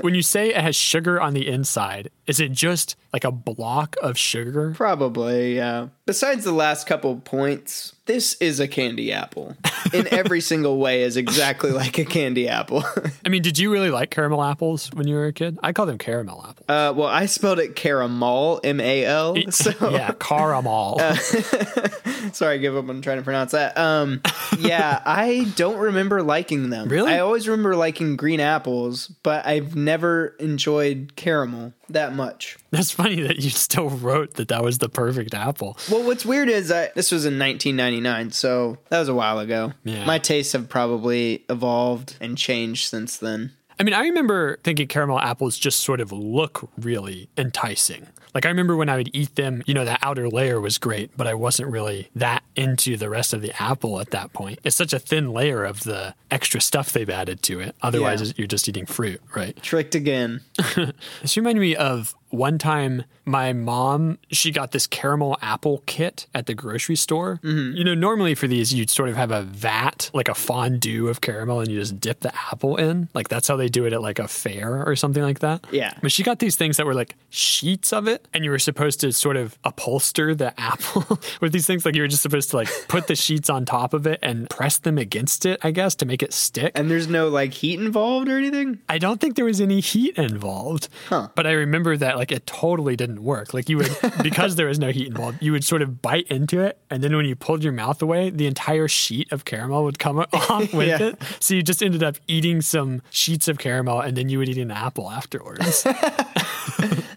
[0.00, 3.96] when you say it has sugar on the inside, is it just like a block
[4.02, 4.72] of sugar?
[4.74, 5.88] Probably, yeah.
[6.06, 9.56] Besides the last couple points, this is a candy apple.
[9.92, 12.84] In every single way is exactly like a candy apple.
[13.24, 15.58] I mean, did you really like caramel apples when you were a kid?
[15.62, 16.68] I call them caramel apples.
[16.68, 19.36] Uh, well, I spelled it caramel, M A L.
[19.50, 20.98] So yeah, caramel.
[22.32, 23.78] sorry, I give up on trying to pronounce that.
[23.78, 24.20] Um,
[24.58, 26.88] yeah, I don't remember liking them.
[26.88, 27.12] Really?
[27.12, 32.56] I always remember liking green apples, but I've never enjoyed caramel that much.
[32.70, 35.78] That's funny that you still wrote that that was the perfect apple.
[35.90, 39.72] Well, what's weird is I, this was in 1999, so that was a while ago.
[39.84, 40.04] Yeah.
[40.04, 43.52] My tastes have probably evolved and changed since then.
[43.78, 48.06] I mean, I remember thinking caramel apples just sort of look really enticing.
[48.34, 51.16] Like I remember when I would eat them, you know, that outer layer was great,
[51.16, 54.58] but I wasn't really that into the rest of the apple at that point.
[54.64, 57.76] It's such a thin layer of the extra stuff they've added to it.
[57.82, 58.32] Otherwise, Yeah.
[58.36, 59.60] you're just eating fruit, right?
[59.62, 60.40] Tricked again.
[61.22, 66.46] This reminded me of one time my mom, she got this caramel apple kit at
[66.46, 67.40] the grocery store.
[67.42, 67.76] Mm-hmm.
[67.76, 71.20] You know, normally for these, you'd sort of have a vat, like a fondue of
[71.20, 73.08] caramel, and you just dip the apple in.
[73.14, 75.64] Like that's how they do it at like a fair or something like that.
[75.70, 75.94] Yeah.
[76.02, 79.00] But she got these things that were like sheets of it, and you were supposed
[79.00, 81.86] to sort of upholster the apple with these things.
[81.86, 84.50] Like you were just supposed to like put the sheets on top of it and
[84.50, 86.72] press them against it, I guess, to make it stick.
[86.74, 88.80] And there's no like heat involved or anything?
[88.88, 90.88] I don't think there was any heat involved.
[91.34, 93.54] But I remember that like it totally didn't work.
[93.54, 96.60] Like you would because there was no heat involved, you would sort of bite into
[96.60, 99.98] it and then when you pulled your mouth away, the entire sheet of caramel would
[99.98, 101.02] come off with Yeah.
[101.08, 101.22] it.
[101.40, 104.58] So you just ended up eating some sheets of caramel and then you would eat
[104.58, 105.84] an apple afterwards.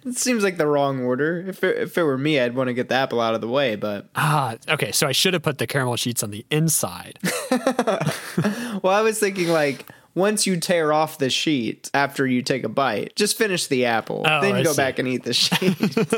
[0.05, 1.43] It seems like the wrong order.
[1.47, 3.47] If it, if it were me, I'd want to get the apple out of the
[3.49, 7.19] way, but ah, okay, so I should have put the caramel sheets on the inside.
[7.51, 9.85] well, I was thinking like
[10.17, 14.23] once you tear off the sheet after you take a bite, just finish the apple.
[14.25, 14.77] Oh, then I go see.
[14.77, 15.77] back and eat the sheet.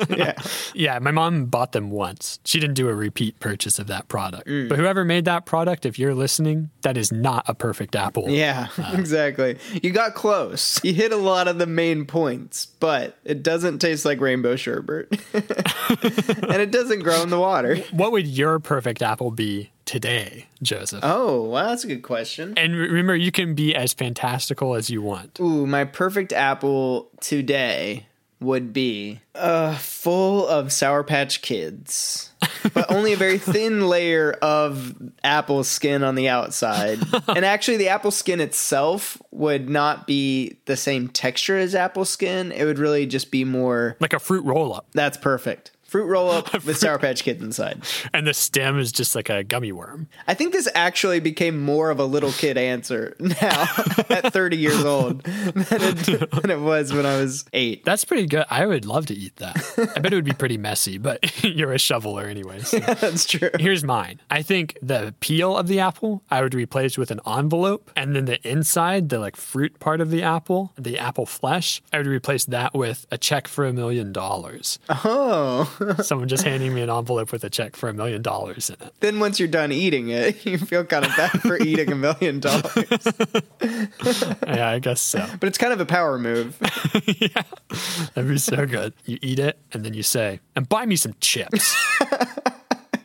[0.18, 0.34] yeah.
[0.74, 2.40] Yeah, my mom bought them once.
[2.46, 4.48] She didn't do a repeat purchase of that product.
[4.48, 4.70] Mm.
[4.70, 8.30] But whoever made that product, if you're listening, that is not a perfect apple.
[8.30, 9.58] Yeah, exactly.
[9.84, 10.80] You got close.
[10.84, 15.08] You hit a lot of the main points, but it doesn't taste like rainbow sherbet.
[15.34, 17.76] and it doesn't grow in the water.
[17.92, 21.00] What would your perfect apple be today, Joseph?
[21.02, 22.54] Oh, well, that's a good question.
[22.56, 25.40] And remember, you can be as fantastical as you want.
[25.40, 28.06] Ooh, my perfect apple today
[28.40, 32.32] would be uh, full of Sour Patch Kids,
[32.76, 37.00] but only a very thin layer of apple skin on the outside.
[37.28, 42.52] and actually, the apple skin itself would not be the same texture as apple skin.
[42.52, 43.98] It would really just be more.
[44.00, 44.86] Like a fruit roll up.
[44.94, 45.72] That's perfect.
[45.90, 47.82] Fruit roll up with Sour Patch Kids inside.
[48.14, 50.08] And the stem is just like a gummy worm.
[50.28, 53.64] I think this actually became more of a little kid answer now
[54.10, 57.84] at 30 years old than it, than it was when I was eight.
[57.86, 58.46] That's pretty good.
[58.52, 59.58] I would love to eat that.
[59.96, 62.60] I bet it would be pretty messy, but you're a shoveler anyway.
[62.60, 62.78] so.
[62.80, 63.50] That's true.
[63.60, 64.22] Here's mine.
[64.30, 68.26] I think the peel of the apple I would replace with an envelope, and then
[68.26, 72.46] the inside, the like fruit part of the apple, the apple flesh, I would replace
[72.46, 74.78] that with a check for a million dollars.
[74.88, 75.76] Oh.
[76.02, 78.94] Someone just handing me an envelope with a check for a million dollars in it.
[79.00, 82.40] Then once you're done eating it, you feel kind of bad for eating a million
[82.40, 82.64] dollars.
[84.48, 85.26] Yeah, I guess so.
[85.40, 86.58] But it's kind of a power move.
[87.06, 87.44] yeah,
[88.14, 88.94] That'd be so good.
[89.06, 91.76] You eat it, and then you say, "And buy me some chips."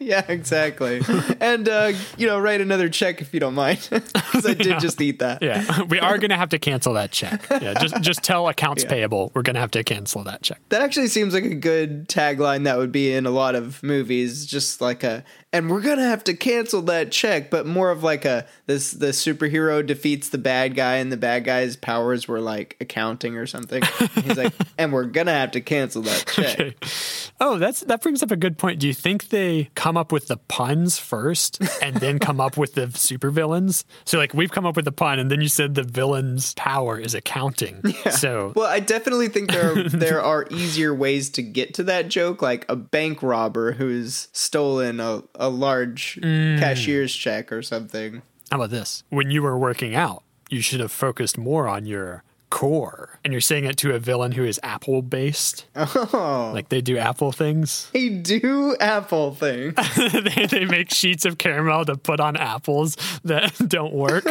[0.09, 1.01] yeah, exactly.
[1.41, 3.89] And, uh, you know, write another check if you don't mind.
[4.35, 5.43] Because I did just eat that.
[5.43, 7.47] Yeah, we are gonna have to cancel that check.
[7.51, 10.61] Yeah, just just tell accounts payable we're gonna have to cancel that check.
[10.71, 14.45] That actually seems like a good tagline that would be in a lot of movies.
[14.47, 18.25] Just like a, and we're gonna have to cancel that check, but more of like
[18.25, 22.77] a this the superhero defeats the bad guy, and the bad guy's powers were like
[22.81, 23.85] accounting or something.
[24.15, 26.75] He's like, and we're gonna have to cancel that check.
[27.41, 28.81] Oh, that's that brings up a good point.
[28.81, 32.75] Do you think they come up with the puns first and then come up with
[32.75, 33.85] the supervillains?
[34.05, 36.99] So like we've come up with the pun and then you said the villain's power
[36.99, 37.83] is accounting.
[38.11, 42.09] So Well, I definitely think there are, there are easier ways to get to that
[42.09, 46.59] joke, like a bank robber who's stolen a, a large mm.
[46.59, 48.23] cashier's check or something.
[48.51, 49.05] how about this?
[49.09, 53.19] When you were working out, you should have focused more on your core.
[53.25, 55.67] And you're saying it to a villain who is apple based.
[55.75, 57.89] Oh, Like they do apple things.
[57.93, 59.75] they do apple things.
[59.97, 64.25] they, they make sheets of caramel to put on apples that don't work.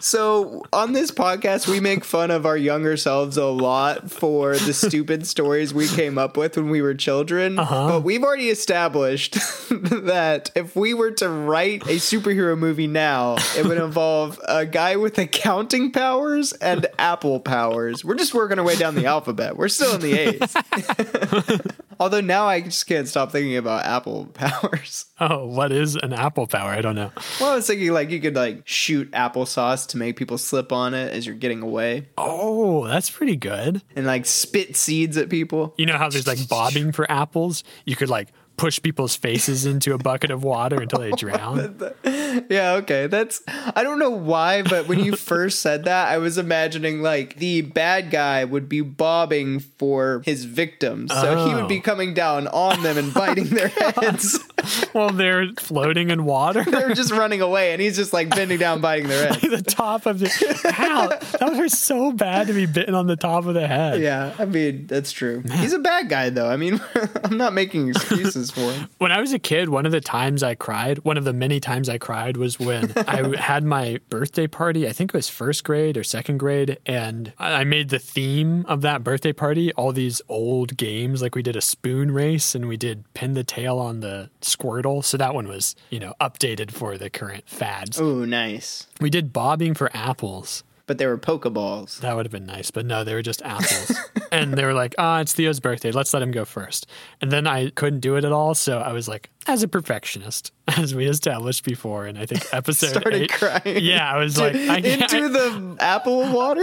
[0.00, 4.72] So on this podcast, we make fun of our younger selves a lot for the
[4.72, 7.58] stupid stories we came up with when we were children.
[7.58, 7.88] Uh-huh.
[7.88, 9.34] But we've already established
[9.70, 14.96] that if we were to write a superhero movie now, it would involve a guy
[14.96, 18.04] with accounting powers and apple powers.
[18.04, 19.56] We're just working our way down the alphabet.
[19.56, 21.60] We're still in the A's.
[22.00, 25.06] Although now I just can't stop thinking about apple powers.
[25.20, 26.70] Oh, what is an apple power?
[26.70, 27.10] I don't know.
[27.40, 30.94] Well, I was thinking like you could like shoot applesauce to make people slip on
[30.94, 32.08] it as you're getting away.
[32.16, 33.82] Oh, that's pretty good.
[33.96, 35.74] and like spit seeds at people.
[35.76, 37.64] You know how there's like bobbing for apples?
[37.84, 41.80] You could like push people's faces into a bucket of water until they drown.
[42.50, 43.06] Yeah, okay.
[43.06, 43.40] That's
[43.74, 47.62] I don't know why, but when you first said that, I was imagining like the
[47.62, 51.10] bad guy would be bobbing for his victims.
[51.10, 51.82] So he would be Oh.
[51.82, 54.38] coming down on them and biting their heads.
[54.94, 56.64] Well, they're floating in water.
[56.68, 59.40] They're just running away and he's just like bending down biting their heads.
[59.42, 60.28] the top of the
[60.72, 64.00] how that was so bad to be bitten on the top of the head.
[64.00, 65.42] Yeah, I mean, that's true.
[65.52, 66.48] He's a bad guy though.
[66.48, 66.80] I mean,
[67.22, 68.88] I'm not making excuses for him.
[68.98, 71.60] When I was a kid, one of the times I cried, one of the many
[71.60, 74.88] times I cried was when I had my birthday party.
[74.88, 76.78] I think it was first grade or second grade.
[76.86, 81.22] And I made the theme of that birthday party all these old games.
[81.22, 85.04] Like we did a spoon race and we did pin the tail on the Squirtle.
[85.04, 88.00] So that one was, you know, updated for the current fads.
[88.00, 88.86] Oh, nice.
[89.00, 90.64] We did bobbing for apples.
[90.88, 92.00] But they were Pokeballs.
[92.00, 93.92] That would have been nice, but no, they were just apples.
[94.32, 95.92] and they were like, ah, it's Theo's birthday.
[95.92, 96.86] Let's let him go first.
[97.20, 98.54] And then I couldn't do it at all.
[98.54, 102.90] So I was like, as a perfectionist, as we established before, and I think episode
[102.90, 103.32] Started eight.
[103.32, 103.84] crying.
[103.84, 106.62] Yeah, I was like, I, Into I, the apple water?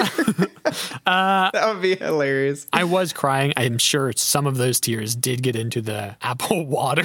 [1.06, 2.68] Uh, that would be hilarious.
[2.74, 3.54] I was crying.
[3.58, 7.04] I'm sure some of those tears did get into the apple water.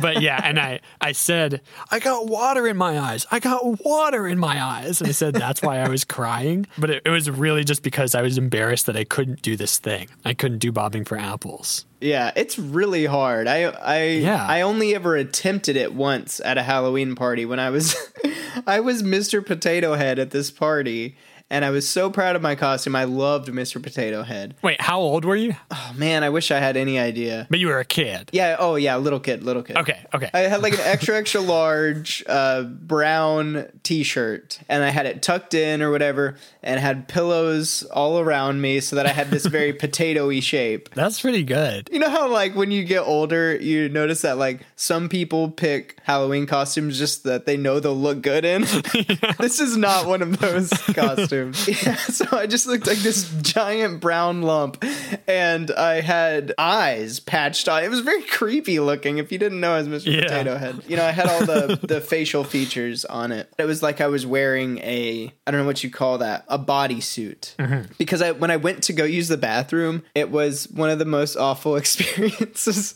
[0.00, 3.26] but yeah, and I, I said, I got water in my eyes.
[3.30, 5.00] I got water in my eyes.
[5.00, 6.55] And I said, that's why I was crying.
[6.78, 9.78] But it, it was really just because I was embarrassed that I couldn't do this
[9.78, 10.08] thing.
[10.24, 11.84] I couldn't do bobbing for apples.
[12.00, 13.46] Yeah, it's really hard.
[13.48, 14.46] I I Yeah.
[14.46, 17.94] I only ever attempted it once at a Halloween party when I was
[18.66, 19.44] I was Mr.
[19.44, 21.16] Potato Head at this party
[21.50, 22.96] and I was so proud of my costume.
[22.96, 23.82] I loved Mr.
[23.82, 24.54] Potato Head.
[24.62, 25.54] Wait, how old were you?
[25.70, 27.46] Oh man, I wish I had any idea.
[27.48, 28.30] But you were a kid.
[28.32, 28.56] Yeah.
[28.58, 29.76] Oh yeah, little kid, little kid.
[29.76, 30.30] Okay, okay.
[30.34, 35.54] I had like an extra extra large uh, brown T-shirt, and I had it tucked
[35.54, 39.72] in or whatever, and had pillows all around me, so that I had this very
[39.72, 40.94] potatoy shape.
[40.94, 41.88] That's pretty good.
[41.92, 45.98] You know how like when you get older, you notice that like some people pick
[46.02, 48.64] Halloween costumes just that they know they'll look good in.
[49.38, 51.35] This is not one of those costumes.
[51.66, 54.82] Yeah, so I just looked like this giant brown lump,
[55.26, 57.84] and I had eyes patched on.
[57.84, 59.18] It was very creepy looking.
[59.18, 60.14] If you didn't know, I was Mr.
[60.14, 60.22] Yeah.
[60.22, 60.82] Potato Head.
[60.88, 63.52] You know, I had all the the facial features on it.
[63.58, 66.58] It was like I was wearing a I don't know what you call that a
[66.58, 67.92] bodysuit mm-hmm.
[67.98, 71.04] because I when I went to go use the bathroom, it was one of the
[71.04, 72.94] most awful experiences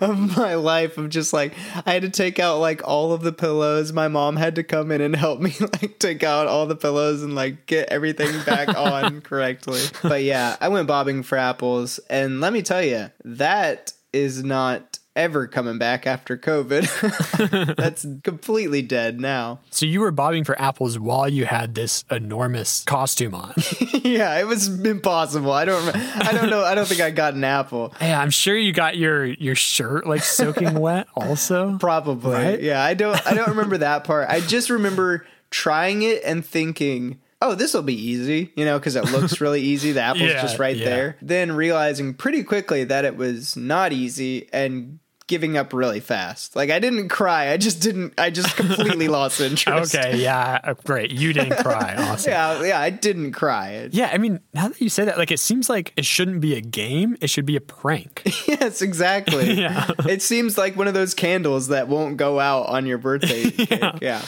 [0.00, 0.96] of my life.
[0.96, 3.92] Of just like I had to take out like all of the pillows.
[3.92, 7.22] My mom had to come in and help me like take out all the pillows
[7.22, 9.80] and like get everything back on correctly.
[10.02, 14.98] But yeah, I went bobbing for apples, and let me tell you, that is not
[15.14, 17.76] ever coming back after COVID.
[17.76, 19.60] That's completely dead now.
[19.70, 23.54] So you were bobbing for apples while you had this enormous costume on.
[24.02, 25.52] yeah, it was impossible.
[25.52, 25.94] I don't.
[25.94, 26.62] I don't know.
[26.64, 27.94] I don't think I got an apple.
[28.00, 31.76] yeah, I'm sure you got your your shirt like soaking wet also.
[31.78, 32.32] Probably.
[32.32, 32.62] Right?
[32.62, 33.24] Yeah, I don't.
[33.26, 34.28] I don't remember that part.
[34.28, 37.18] I just remember trying it and thinking.
[37.42, 39.92] Oh, this will be easy, you know, because it looks really easy.
[39.92, 40.84] The apple's Yeah, just right yeah.
[40.84, 41.16] there.
[41.20, 46.54] Then realizing pretty quickly that it was not easy and giving up really fast.
[46.54, 47.52] Like I didn't cry.
[47.52, 48.12] I just didn't.
[48.18, 49.94] I just completely lost interest.
[49.94, 51.10] Okay, yeah, uh, great.
[51.10, 51.96] You didn't cry.
[52.02, 52.32] Awesome.
[52.32, 52.80] Yeah, yeah.
[52.80, 53.88] I didn't cry.
[53.92, 56.54] Yeah, I mean, now that you say that, like, it seems like it shouldn't be
[56.54, 57.16] a game.
[57.20, 58.22] It should be a prank.
[58.46, 59.52] Yes, exactly.
[59.52, 59.88] Yeah.
[60.06, 63.80] It seems like one of those candles that won't go out on your birthday cake.
[64.02, 64.22] Yeah.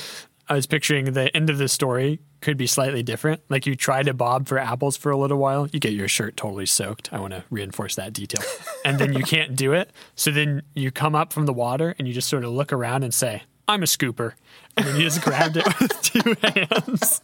[0.48, 3.40] I was picturing the end of the story could be slightly different.
[3.48, 6.37] Like you try to bob for apples for a little while, you get your shirt
[6.37, 7.11] totally soaked.
[7.12, 8.44] I want to reinforce that detail.
[8.87, 9.90] And then you can't do it.
[10.14, 13.02] So then you come up from the water and you just sort of look around
[13.02, 14.35] and say, I'm a scooper.
[14.76, 17.22] And then you just grabbed it with two hands.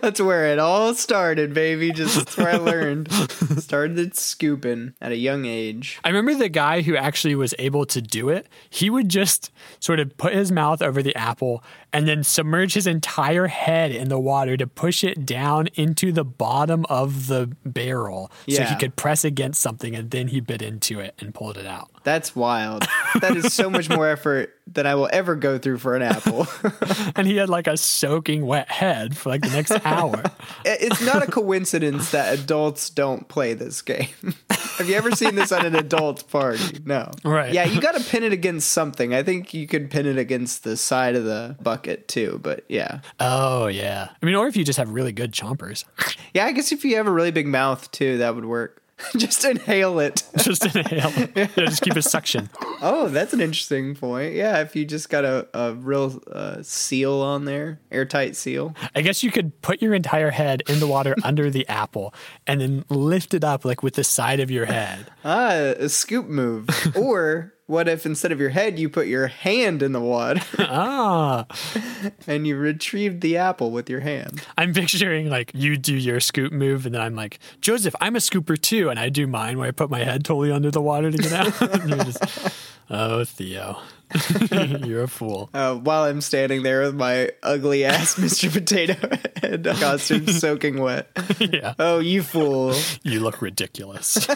[0.00, 1.92] That's where it all started, baby.
[1.92, 3.12] Just that's where I learned.
[3.12, 5.98] Started scooping at a young age.
[6.02, 8.46] I remember the guy who actually was able to do it.
[8.70, 12.86] He would just sort of put his mouth over the apple and then submerge his
[12.86, 18.30] entire head in the water to push it down into the bottom of the barrel
[18.48, 21.66] so he could press against something and then he bit into it and pulled it
[21.66, 21.90] out.
[22.04, 22.86] That's wild.
[23.20, 26.46] That is so much more effort than I will ever go through for an apple.
[27.14, 30.22] And he had like a soaking wet head for like the next hour.
[30.64, 34.08] it's not a coincidence that adults don't play this game.
[34.78, 36.78] Have you ever seen this at an adult party?
[36.84, 37.10] No.
[37.24, 37.52] Right.
[37.52, 39.14] Yeah, you got to pin it against something.
[39.14, 43.00] I think you could pin it against the side of the bucket too, but yeah.
[43.20, 44.08] Oh, yeah.
[44.22, 45.84] I mean, or if you just have really good chompers,
[46.34, 48.78] Yeah, I guess if you have a really big mouth too, that would work.
[49.16, 50.22] Just inhale it.
[50.36, 51.10] just inhale.
[51.34, 52.48] yeah, just keep a suction.
[52.80, 54.34] Oh, that's an interesting point.
[54.34, 58.76] Yeah, if you just got a, a real uh, seal on there, airtight seal.
[58.94, 62.14] I guess you could put your entire head in the water under the apple
[62.46, 65.06] and then lift it up like with the side of your head.
[65.24, 66.68] Ah, a scoop move.
[66.94, 71.46] or what if instead of your head, you put your hand in the water Ah,
[72.26, 74.46] and you retrieved the apple with your hand?
[74.58, 78.18] I'm picturing like you do your scoop move and then I'm like, Joseph, I'm a
[78.18, 78.90] scooper too.
[78.90, 81.32] And I do mine where I put my head totally under the water to get
[81.32, 81.52] out.
[82.04, 82.22] Just,
[82.90, 83.78] oh, Theo,
[84.84, 85.50] you're a fool.
[85.54, 88.52] Uh, while I'm standing there with my ugly ass Mr.
[88.52, 88.94] Potato
[89.40, 91.08] Head costume soaking wet.
[91.38, 91.74] yeah.
[91.78, 92.74] Oh, you fool.
[93.02, 94.26] You look ridiculous.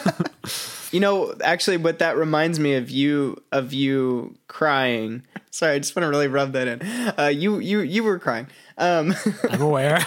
[0.91, 5.23] You know, actually, what that reminds me of you of you crying.
[5.51, 6.81] Sorry, I just want to really rub that in.
[7.19, 8.47] Uh, you you you were crying.
[8.77, 9.13] Um,
[9.49, 9.99] I'm aware.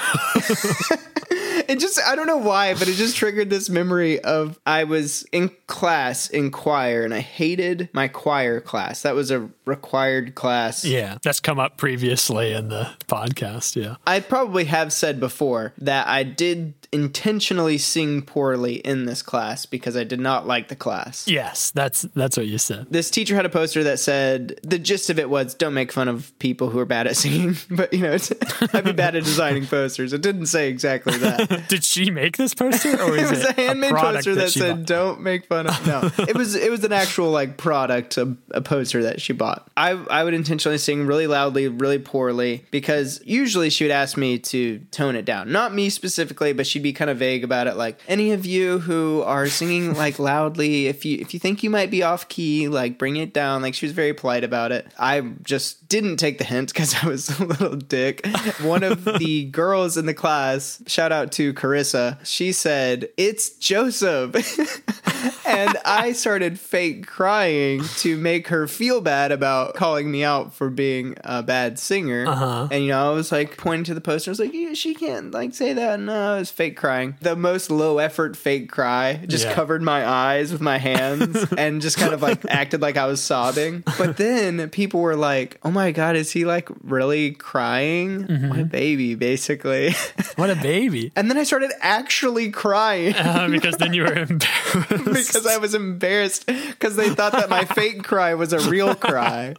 [1.70, 5.22] It just I don't know why, but it just triggered this memory of I was
[5.30, 9.02] in class in choir and I hated my choir class.
[9.02, 10.84] That was a required class.
[10.84, 11.18] yeah.
[11.22, 13.76] That's come up previously in the podcast.
[13.76, 13.96] Yeah.
[14.04, 19.96] I probably have said before that I did intentionally sing poorly in this class because
[19.96, 21.28] I did not like the class.
[21.28, 21.70] Yes.
[21.70, 22.88] That's, that's what you said.
[22.90, 26.08] This teacher had a poster that said the gist of it was don't make fun
[26.08, 28.32] of people who are bad at singing, but you know, it's,
[28.74, 30.12] I'd be bad at designing posters.
[30.12, 31.59] It didn't say exactly that.
[31.68, 34.60] Did she make this poster or it is was a handmade product poster that, she
[34.60, 34.86] said bought?
[34.86, 38.60] "Don't make fun of." No, it was it was an actual like product, a, a
[38.60, 39.68] poster that she bought.
[39.76, 44.38] I I would intentionally sing really loudly, really poorly because usually she would ask me
[44.38, 45.52] to tone it down.
[45.52, 47.76] Not me specifically, but she'd be kind of vague about it.
[47.76, 51.70] Like any of you who are singing like loudly, if you if you think you
[51.70, 53.62] might be off key, like bring it down.
[53.62, 54.86] Like she was very polite about it.
[54.98, 58.26] I just didn't take the hint because I was a little dick.
[58.62, 64.34] One of the girls in the class, shout out to Carissa, she said, It's Joseph.
[65.46, 70.70] and I started fake crying to make her feel bad about calling me out for
[70.70, 72.26] being a bad singer.
[72.26, 72.68] Uh-huh.
[72.70, 74.30] And, you know, I was like pointing to the poster.
[74.30, 76.00] I was like, yeah, she can't like say that.
[76.00, 77.16] No, it was fake crying.
[77.20, 79.24] The most low effort fake cry.
[79.26, 79.54] Just Yeah.
[79.54, 83.22] covered my eyes with my hands and just kind of like acted like I was
[83.22, 83.84] sobbing.
[83.98, 88.48] But then people were like, oh my God, is he like really crying?
[88.48, 89.92] What a baby, basically.
[90.36, 91.12] What a baby.
[91.16, 93.14] and then I started actually crying.
[93.30, 94.88] Uh, because then you were embarrassed.
[94.88, 99.54] because I was embarrassed because they thought that my fake cry was a real cry.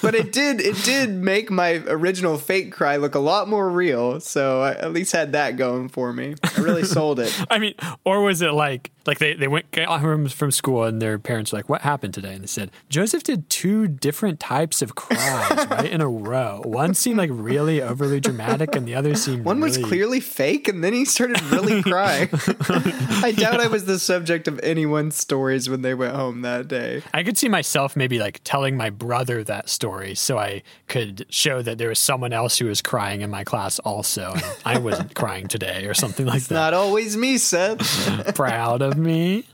[0.00, 4.20] But it did it did make my original fake cry look a lot more real.
[4.20, 6.34] So I at least had that going for me.
[6.44, 7.34] I really sold it.
[7.50, 7.74] I mean,
[8.04, 11.52] or was it like like they, they went got home from school and their parents
[11.52, 15.66] were like, "What happened today?" And they said Joseph did two different types of cries
[15.70, 16.62] right in a row.
[16.64, 20.82] One seemed like really overly dramatic, and the other seemed One was clearly fake and
[20.82, 22.28] then he started really crying.
[22.32, 27.02] I doubt I was the subject of anyone's stories when they went home that day.
[27.14, 31.62] I could see myself maybe like telling my brother that story so I could show
[31.62, 34.32] that there was someone else who was crying in my class also.
[34.32, 36.54] And I wasn't crying today or something like that.
[36.54, 38.34] Not always me, Seth.
[38.34, 39.46] Proud of me.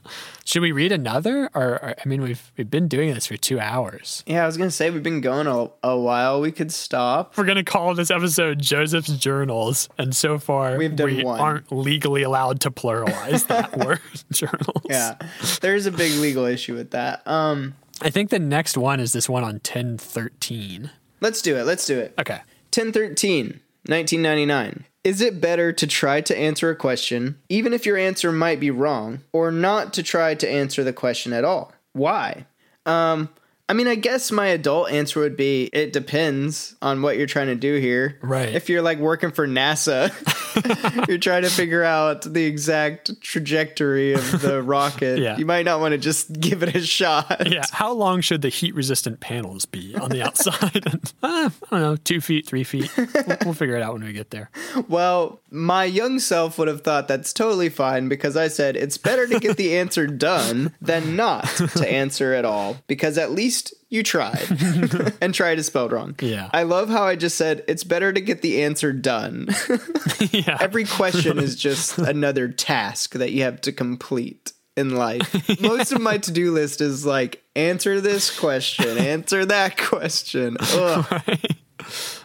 [0.44, 1.48] Should we read another?
[1.54, 4.24] Or, or I mean, we've we've been doing this for two hours.
[4.26, 6.40] yeah, I was gonna say we've been going a, a while.
[6.40, 7.36] We could stop.
[7.38, 11.40] We're gonna call this episode Joseph's Journals, and so far We've done we one.
[11.40, 14.00] aren't legally allowed to pluralize that word,
[14.32, 14.82] journals.
[14.88, 15.16] Yeah.
[15.60, 17.26] There's a big legal issue with that.
[17.26, 20.90] Um I think the next one is this one on ten thirteen.
[21.20, 21.64] let's do it.
[21.64, 22.14] Let's do it.
[22.18, 22.40] Okay.
[22.74, 24.84] 1013, 1999.
[25.04, 28.70] Is it better to try to answer a question, even if your answer might be
[28.70, 31.72] wrong, or not to try to answer the question at all?
[31.92, 32.46] Why?
[32.86, 33.28] Um,
[33.68, 37.46] I mean, I guess my adult answer would be it depends on what you're trying
[37.46, 38.18] to do here.
[38.20, 38.50] Right.
[38.50, 40.10] If you're like working for NASA,
[41.08, 45.20] you're trying to figure out the exact trajectory of the rocket.
[45.20, 45.38] Yeah.
[45.38, 47.50] You might not want to just give it a shot.
[47.50, 47.64] Yeah.
[47.70, 50.86] How long should the heat resistant panels be on the outside?
[50.86, 50.90] uh,
[51.22, 52.90] I don't know, two feet, three feet.
[52.96, 54.50] We'll, we'll figure it out when we get there.
[54.88, 59.26] Well, my young self would have thought that's totally fine because I said it's better
[59.28, 61.44] to get the answer done than not
[61.76, 63.61] to answer at all because at least
[63.92, 64.46] you tried
[65.20, 66.16] and tried is spelled wrong.
[66.18, 66.48] Yeah.
[66.52, 69.48] I love how I just said it's better to get the answer done.
[70.30, 70.56] yeah.
[70.60, 75.60] Every question is just another task that you have to complete in life.
[75.60, 80.56] Most of my to do list is like answer this question, answer that question.
[80.58, 81.22] Ugh.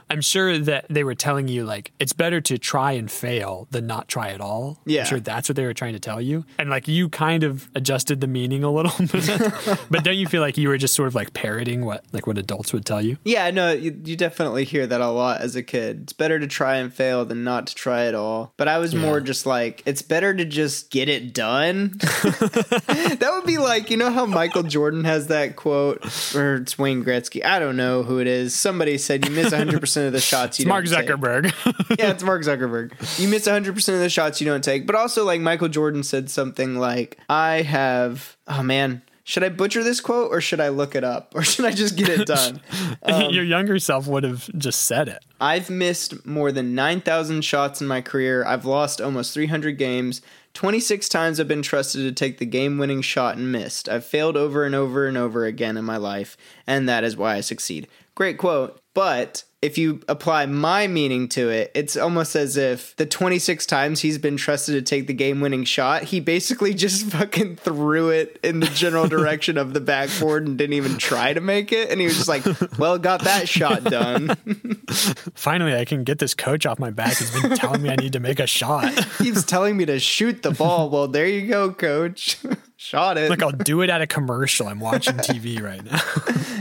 [0.10, 3.88] I'm sure that they were telling you like it's better to try and fail than
[3.88, 4.80] not try at all.
[4.86, 5.02] Yeah.
[5.02, 6.46] I'm sure that's what they were trying to tell you.
[6.58, 9.80] And like you kind of adjusted the meaning a little bit.
[9.92, 12.38] but don't you feel like you were just sort of like parroting what like what
[12.38, 13.18] adults would tell you?
[13.24, 16.04] Yeah, no, you, you definitely hear that a lot as a kid.
[16.04, 18.54] It's better to try and fail than not to try at all.
[18.58, 21.92] But I was more just like, it's better to just get it done.
[22.00, 26.04] that would be like, you know how Michael Jordan has that quote,
[26.36, 27.44] or it's Wayne Gretzky.
[27.44, 28.56] I don't know who it is.
[28.56, 31.54] Somebody said you miss 100% of the shots you Mark don't take." Zuckerberg.
[32.00, 32.92] yeah, it's Mark Zuckerberg.
[33.20, 34.86] You miss 100% of the shots you don't take.
[34.86, 39.84] But also, like, Michael Jordan said something like, I have, oh man, should I butcher
[39.84, 42.62] this quote or should I look it up or should I just get it done?
[43.06, 45.22] Your um, younger self would have just said it.
[45.42, 48.46] I've missed more than 9,000 shots in my career.
[48.46, 50.22] I've lost almost 300 games.
[50.54, 53.90] 26 times I've been trusted to take the game winning shot and missed.
[53.90, 57.36] I've failed over and over and over again in my life, and that is why
[57.36, 57.90] I succeed.
[58.16, 63.08] Great quote, but if you apply my meaning to it, it's almost as if the
[63.08, 67.56] 26 times he's been trusted to take the game winning shot, he basically just fucking
[67.56, 71.72] threw it in the general direction of the backboard and didn't even try to make
[71.72, 71.90] it.
[71.90, 72.46] And he was just like,
[72.78, 74.36] well, got that shot done.
[75.34, 77.18] Finally, I can get this coach off my back.
[77.18, 78.94] He's been telling me I need to make a shot.
[79.18, 80.92] he's telling me to shoot the ball.
[80.92, 82.38] Well, there you go, coach.
[82.80, 83.32] Shot it.
[83.32, 84.68] Like I'll do it at a commercial.
[84.68, 86.57] I'm watching TV right now.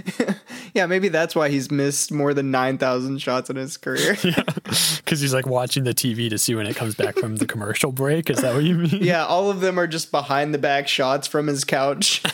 [0.77, 4.17] Yeah, maybe that's why he's missed more than 9,000 shots in his career.
[4.27, 4.43] Yeah.
[4.97, 7.93] Because he's like watching the TV to see when it comes back from the commercial
[7.93, 8.29] break.
[8.29, 9.03] Is that what you mean?
[9.03, 12.23] Yeah, all of them are just behind the back shots from his couch.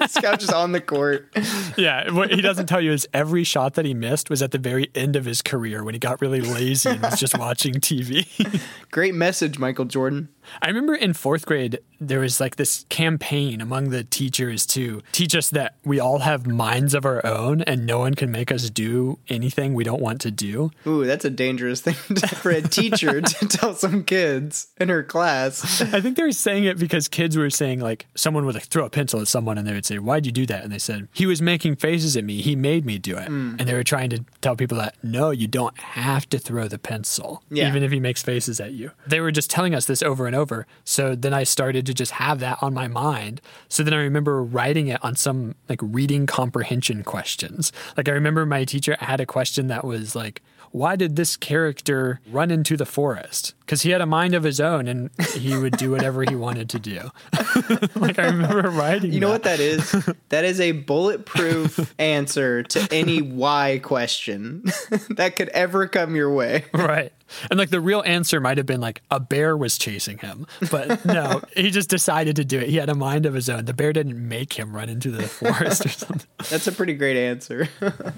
[0.00, 1.28] His couch is on the court.
[1.76, 4.58] Yeah, what he doesn't tell you is every shot that he missed was at the
[4.58, 8.26] very end of his career when he got really lazy and was just watching TV.
[8.90, 10.28] Great message, Michael Jordan.
[10.62, 15.34] I remember in fourth grade, there was like this campaign among the teachers to teach
[15.34, 18.68] us that we all have minds of our own and no one can make us
[18.70, 20.70] do anything we don't want to do.
[20.86, 21.94] Ooh, that's a dangerous thing
[22.42, 25.80] for a teacher to tell some kids in her class.
[25.80, 28.84] I think they were saying it because kids were saying, like, someone would like throw
[28.84, 30.64] a pencil at someone and they would say, Why'd you do that?
[30.64, 32.40] And they said, He was making faces at me.
[32.42, 33.28] He made me do it.
[33.28, 33.58] Mm.
[33.60, 36.78] And they were trying to tell people that, no, you don't have to throw the
[36.78, 37.68] pencil, Yeah.
[37.68, 38.90] even if he makes faces at you.
[39.06, 40.66] They were just telling us this over and over.
[40.84, 43.40] So then I started to just have that on my mind.
[43.68, 47.72] So then I remember writing it on some like reading comprehension questions.
[47.96, 52.20] Like I remember my teacher had a question that was like, why did this character
[52.32, 53.54] run into the forest?
[53.64, 56.68] Because he had a mind of his own and he would do whatever he wanted
[56.70, 57.10] to do.
[57.96, 59.12] like I remember writing.
[59.12, 59.90] You know what that is?
[60.28, 64.64] That is a bulletproof answer to any why question
[65.10, 66.64] that could ever come your way.
[66.74, 67.10] Right.
[67.50, 70.46] And like the real answer might have been like a bear was chasing him.
[70.70, 72.68] But no, he just decided to do it.
[72.68, 73.64] He had a mind of his own.
[73.64, 76.28] The bear didn't make him run into the forest or something.
[76.50, 77.68] That's a pretty great answer.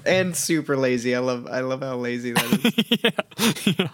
[0.05, 1.15] and super lazy.
[1.15, 3.77] I love I love how lazy that is.
[3.79, 3.87] Yeah.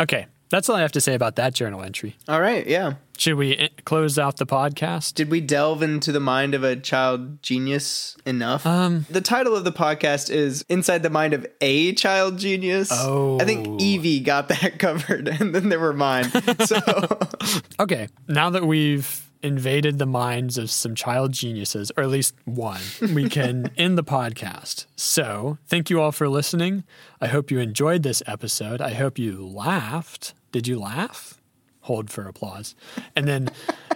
[0.00, 0.26] Okay.
[0.50, 2.16] That's all I have to say about that journal entry.
[2.28, 2.94] All right, yeah.
[3.16, 5.14] Should we close out the podcast?
[5.14, 8.66] Did we delve into the mind of a child genius enough?
[8.66, 12.88] Um, the title of the podcast is Inside the Mind of a Child Genius.
[12.92, 13.38] Oh.
[13.40, 16.30] I think Evie got that covered, and then there were mine.
[16.64, 16.78] So,
[17.80, 18.08] Okay.
[18.26, 22.80] Now that we've invaded the minds of some child geniuses, or at least one,
[23.14, 24.86] we can end the podcast.
[24.96, 26.84] So, thank you all for listening.
[27.20, 28.80] I hope you enjoyed this episode.
[28.80, 30.34] I hope you laughed.
[30.52, 31.40] Did you laugh?
[31.82, 32.74] Hold for applause.
[33.16, 33.50] And then,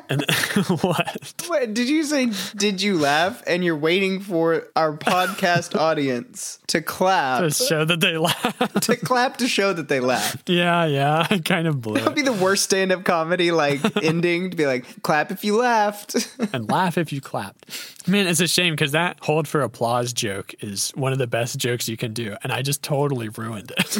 [0.08, 0.24] and
[0.82, 1.44] what?
[1.48, 3.42] wait, did you say, did you laugh?
[3.46, 7.40] And you're waiting for our podcast audience to clap.
[7.42, 8.82] To show that they laughed.
[8.82, 10.48] to clap to show that they laughed.
[10.48, 11.26] Yeah, yeah.
[11.30, 14.66] I kind of blew That'd be the worst stand up comedy, like ending to be
[14.66, 16.14] like, clap if you laughed.
[16.52, 17.68] and laugh if you clapped.
[18.06, 21.58] Man, it's a shame because that hold for applause joke is one of the best
[21.58, 23.98] jokes you can do, and I just totally ruined it.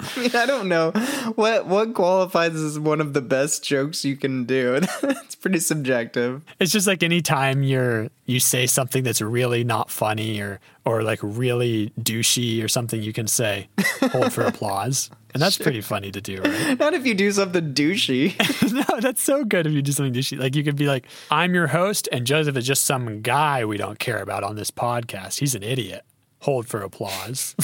[0.00, 0.92] I mean, I don't know
[1.34, 4.80] what what qualifies as one of the best jokes you can do.
[5.24, 6.42] it's pretty subjective.
[6.60, 11.18] it's just like anytime you're you say something that's really not funny or or like
[11.22, 13.68] really douchey or something, you can say
[14.10, 16.78] hold for applause, and that's pretty funny to do, right?
[16.78, 18.34] Not if you do something douchey.
[18.72, 20.38] no, that's so good if you do something douchey.
[20.38, 23.76] Like you could be like, "I'm your host, and Joseph is just some guy we
[23.76, 25.40] don't care about on this podcast.
[25.40, 26.04] He's an idiot."
[26.42, 27.56] Hold for applause.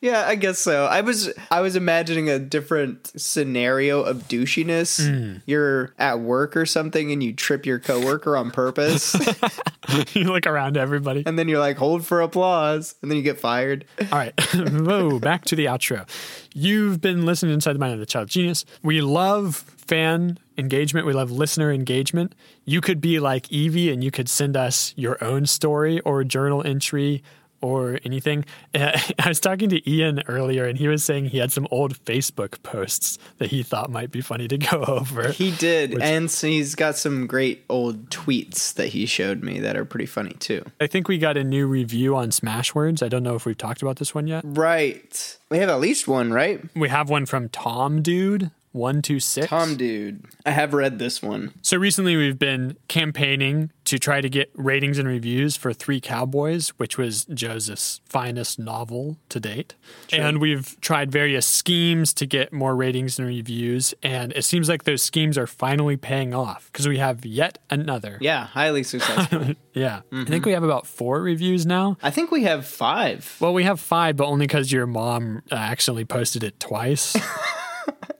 [0.00, 0.86] Yeah, I guess so.
[0.86, 5.06] I was I was imagining a different scenario of douchiness.
[5.06, 5.38] Hmm.
[5.46, 9.14] You're at work or something and you trip your coworker on purpose,
[10.14, 11.22] you look around everybody.
[11.26, 13.84] and then you're like, hold for applause, and then you get fired.
[14.00, 14.32] All right.
[14.54, 16.08] Whoa, back to the outro.
[16.54, 18.64] You've been listening Inside the Mind of the Child Genius.
[18.82, 21.06] We love fan engagement.
[21.06, 22.34] We love listener engagement.
[22.64, 26.64] You could be like Evie and you could send us your own story or journal
[26.64, 27.22] entry
[27.60, 28.44] or anything.
[28.74, 32.02] Uh, I was talking to Ian earlier and he was saying he had some old
[32.04, 35.30] Facebook posts that he thought might be funny to go over.
[35.30, 39.76] He did, and so he's got some great old tweets that he showed me that
[39.76, 40.64] are pretty funny too.
[40.80, 43.02] I think we got a new review on Smashwords.
[43.02, 44.42] I don't know if we've talked about this one yet.
[44.46, 45.38] Right.
[45.50, 46.62] We have at least one, right?
[46.74, 48.50] We have one from Tom Dude.
[48.72, 49.48] 126.
[49.48, 50.24] Tom Dude.
[50.46, 51.52] I have read this one.
[51.62, 56.68] So recently we've been campaigning to try to get ratings and reviews for Three Cowboys,
[56.76, 59.74] which was Joseph's finest novel to date.
[60.12, 63.92] And we've tried various schemes to get more ratings and reviews.
[64.02, 68.18] And it seems like those schemes are finally paying off because we have yet another.
[68.20, 69.54] Yeah, highly successful.
[69.72, 70.00] Yeah.
[70.12, 71.96] I think we have about four reviews now.
[72.02, 73.36] I think we have five.
[73.38, 77.16] Well, we have five, but only because your mom uh, accidentally posted it twice.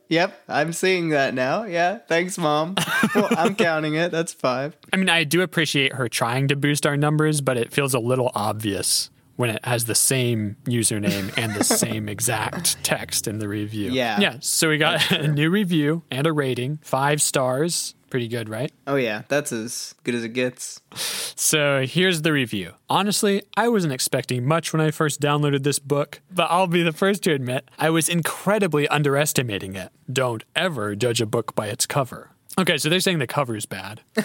[0.09, 1.63] Yep, I'm seeing that now.
[1.63, 2.75] Yeah, thanks, mom.
[3.15, 4.11] well, I'm counting it.
[4.11, 4.75] That's five.
[4.91, 7.99] I mean, I do appreciate her trying to boost our numbers, but it feels a
[7.99, 13.47] little obvious when it has the same username and the same exact text in the
[13.47, 13.91] review.
[13.91, 14.19] Yeah.
[14.19, 14.35] Yeah.
[14.41, 17.95] So we got a new review and a rating, five stars.
[18.11, 18.73] Pretty good, right?
[18.87, 20.81] Oh yeah, that's as good as it gets.
[20.93, 22.73] So here's the review.
[22.89, 26.91] Honestly, I wasn't expecting much when I first downloaded this book, but I'll be the
[26.91, 29.93] first to admit I was incredibly underestimating it.
[30.11, 32.30] Don't ever judge a book by its cover.
[32.59, 34.01] Okay, so they're saying the cover is bad.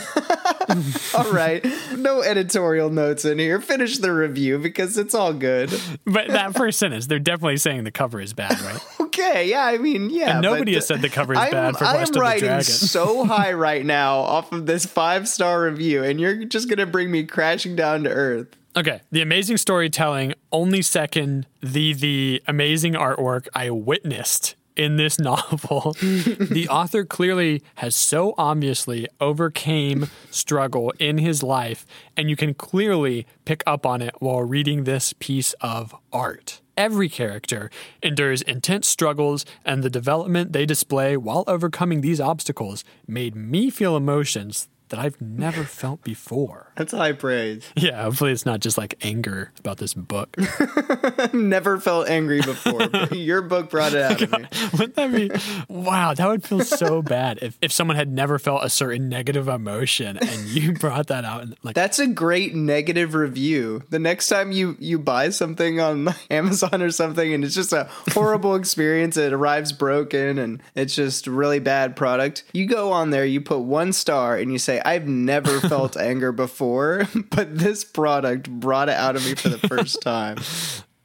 [1.15, 1.65] All right,
[1.97, 3.61] no editorial notes in here.
[3.61, 5.71] Finish the review because it's all good.
[6.05, 8.81] But that first sentence, they're definitely saying the cover is bad, right?
[9.01, 10.33] okay, yeah, I mean, yeah.
[10.33, 12.63] And nobody has said the cover is I'm, bad for I'm of the Dragon.
[12.63, 17.13] so high right now off of this five star review, and you're just gonna bring
[17.13, 18.49] me crashing down to earth.
[18.77, 25.97] Okay, the amazing storytelling only second the the amazing artwork I witnessed in this novel.
[26.01, 33.27] the author clearly has so obviously overcame struggle in his life and you can clearly
[33.45, 36.61] pick up on it while reading this piece of art.
[36.77, 37.71] Every character
[38.03, 43.97] endures intense struggles, and the development they display while overcoming these obstacles made me feel
[43.97, 46.66] emotions that I've never felt before.
[46.77, 47.65] That's high praise.
[47.87, 50.37] Yeah, hopefully it's not just like anger about this book.
[51.33, 52.83] Never felt angry before.
[53.13, 54.47] your book brought it out of me.
[54.73, 55.31] Wouldn't that be
[55.69, 56.15] wow?
[56.15, 60.17] That would feel so bad if, if someone had never felt a certain negative emotion
[60.17, 63.83] and you brought that out and like That's a great negative review.
[63.91, 67.89] The next time you you buy something on Amazon or something and it's just a
[68.13, 72.43] horrible experience, it arrives broken and it's just a really bad product.
[72.53, 76.33] You go on there, you put one star and you say, "I've never felt anger
[76.33, 76.66] before,
[77.31, 80.39] but this product brought it out of me for the first time."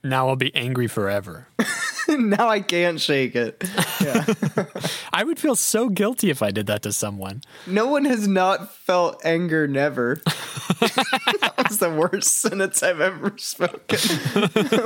[0.03, 1.47] Now I'll be angry forever.
[2.07, 3.63] now I can't shake it.
[4.01, 4.25] Yeah.
[5.13, 7.41] I would feel so guilty if I did that to someone.
[7.67, 10.15] No one has not felt anger never.
[10.25, 13.99] that was the worst sentence I've ever spoken.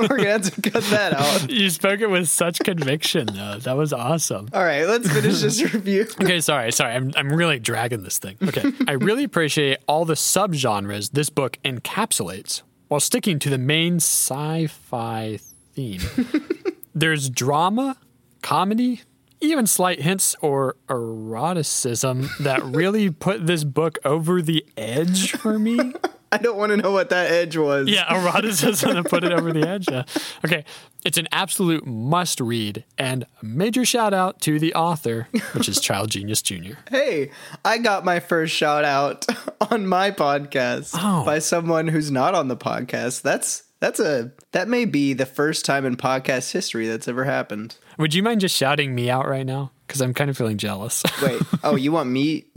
[0.08, 1.50] We're gonna have to cut that out.
[1.50, 3.58] You spoke it with such conviction though.
[3.58, 4.48] That was awesome.
[4.52, 6.06] All right, let's finish this review.
[6.20, 6.94] Okay, sorry, sorry.
[6.94, 8.36] I'm I'm really dragging this thing.
[8.42, 8.72] Okay.
[8.86, 15.38] I really appreciate all the subgenres this book encapsulates while sticking to the main sci-fi
[15.74, 16.00] theme.
[16.94, 17.96] There's drama,
[18.42, 19.02] comedy,
[19.40, 25.78] even slight hints or eroticism that really put this book over the edge for me.
[26.36, 27.88] I don't want to know what that edge was.
[27.88, 29.86] Yeah, eroticism that put it over the edge.
[29.90, 30.04] Yeah.
[30.44, 30.64] Okay,
[31.04, 35.80] it's an absolute must read, and a major shout out to the author, which is
[35.80, 36.74] Child Genius Jr.
[36.90, 37.30] Hey,
[37.64, 39.24] I got my first shout out
[39.70, 41.24] on my podcast Oh.
[41.24, 43.22] by someone who's not on the podcast.
[43.22, 47.76] That's that's a that may be the first time in podcast history that's ever happened.
[47.98, 49.70] Would you mind just shouting me out right now?
[49.86, 51.02] Because I'm kind of feeling jealous.
[51.22, 52.46] Wait, oh, you want me?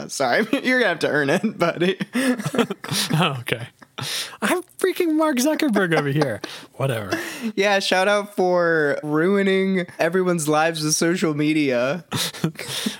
[0.00, 1.98] Uh, sorry, you're gonna have to earn it, buddy.
[2.14, 3.68] oh, okay.
[4.42, 6.40] I'm freaking Mark Zuckerberg over here.
[6.74, 7.10] Whatever.
[7.54, 12.04] Yeah, shout out for ruining everyone's lives with social media.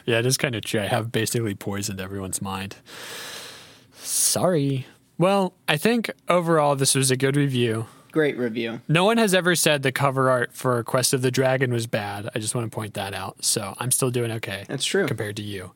[0.05, 0.81] Yeah, it is kind of true.
[0.81, 2.77] I have basically poisoned everyone's mind.
[3.95, 4.87] Sorry.
[5.17, 7.87] Well, I think overall this was a good review.
[8.13, 8.83] Great review.
[8.89, 12.29] No one has ever said the cover art for Quest of the Dragon was bad.
[12.35, 13.43] I just want to point that out.
[13.43, 14.65] So I'm still doing okay.
[14.69, 15.07] That's true.
[15.07, 15.73] Compared to you.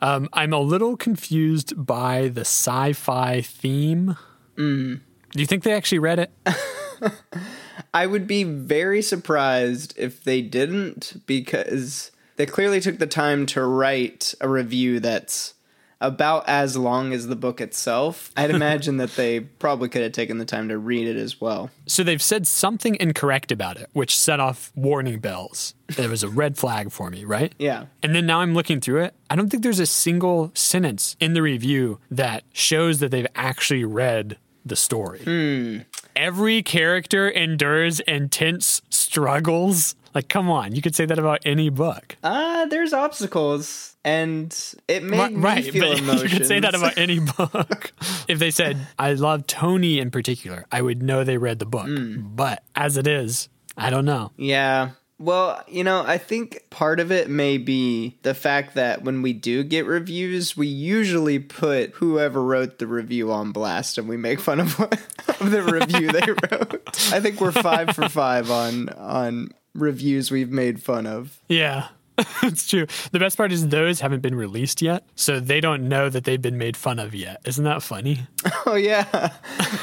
[0.00, 4.16] Um, I'm a little confused by the sci fi theme.
[4.56, 5.00] Mm.
[5.32, 6.30] Do you think they actually read it?
[7.94, 13.64] I would be very surprised if they didn't because they clearly took the time to
[13.64, 15.54] write a review that's
[16.00, 18.30] about as long as the book itself.
[18.36, 21.70] I'd imagine that they probably could have taken the time to read it as well.
[21.86, 25.74] So they've said something incorrect about it, which set off warning bells.
[25.88, 27.52] There was a red flag for me, right?
[27.58, 27.86] Yeah.
[28.02, 29.14] And then now I'm looking through it.
[29.30, 33.84] I don't think there's a single sentence in the review that shows that they've actually
[33.84, 35.20] read the story.
[35.20, 35.78] Hmm.
[36.14, 39.94] Every character endures intense struggles.
[40.18, 42.16] Like, come on, you could say that about any book.
[42.24, 44.52] Uh, there's obstacles and
[44.88, 46.22] it made Right, me right, feel but emotions.
[46.32, 47.92] you could say that about any book.
[48.26, 51.86] if they said, I love Tony in particular, I would know they read the book.
[51.88, 54.32] But as it is, I don't know.
[54.36, 54.90] Yeah.
[55.20, 59.32] Well, you know, I think part of it may be the fact that when we
[59.32, 64.40] do get reviews, we usually put whoever wrote the review on blast and we make
[64.40, 67.12] fun of, of the review they wrote.
[67.12, 71.40] I think we're five for five on on reviews we've made fun of.
[71.48, 71.88] Yeah.
[72.42, 72.86] it's true.
[73.12, 76.42] The best part is those haven't been released yet, so they don't know that they've
[76.42, 77.40] been made fun of yet.
[77.44, 78.26] Isn't that funny?
[78.66, 79.32] Oh yeah,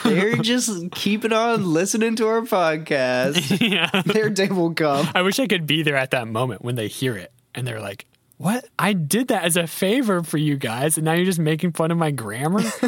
[0.04, 3.60] they're just keeping on listening to our podcast.
[3.72, 4.02] yeah.
[4.06, 5.08] Their day will come.
[5.16, 7.80] I wish I could be there at that moment when they hear it and they're
[7.80, 8.06] like,
[8.38, 8.66] "What?
[8.78, 11.92] I did that as a favor for you guys, and now you're just making fun
[11.92, 12.62] of my grammar."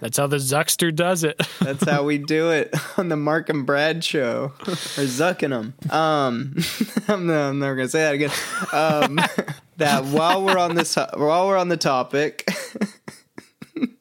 [0.00, 1.40] That's how the Zuckster does it.
[1.60, 4.52] That's how we do it on the Mark and Brad show.
[4.60, 4.64] Or
[5.04, 5.74] zucking them.
[5.90, 6.56] Um,
[7.08, 8.30] I'm, no- I'm never gonna say that again.
[8.72, 9.20] Um,
[9.76, 12.48] that while we're on this, while we're on the topic,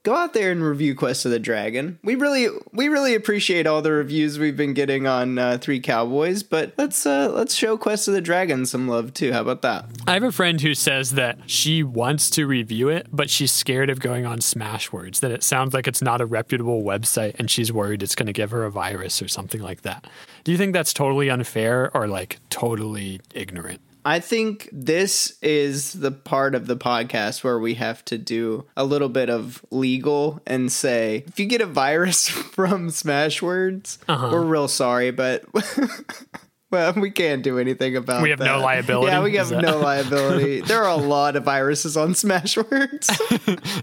[0.03, 1.99] go out there and review Quest of the Dragon.
[2.03, 6.43] We really, we really appreciate all the reviews we've been getting on uh, Three Cowboys,
[6.43, 9.33] but let's uh, let's show Quest of the Dragon some love too.
[9.33, 9.85] How about that?
[10.07, 13.89] I have a friend who says that she wants to review it, but she's scared
[13.89, 17.71] of going on Smashwords, that it sounds like it's not a reputable website and she's
[17.71, 20.07] worried it's going to give her a virus or something like that.
[20.43, 23.81] Do you think that's totally unfair or like totally ignorant?
[24.07, 28.85] I think this is the part of the podcast where we have to do a
[28.85, 34.29] little bit of legal and say if you get a virus from Smashwords, Uh-huh.
[34.31, 35.43] we're real sorry, but
[36.75, 38.21] well, we can't do anything about.
[38.21, 39.11] We have no liability?
[39.11, 40.61] Yeah, we have that- no liability.
[40.61, 43.07] there are a lot of viruses on Smashwords.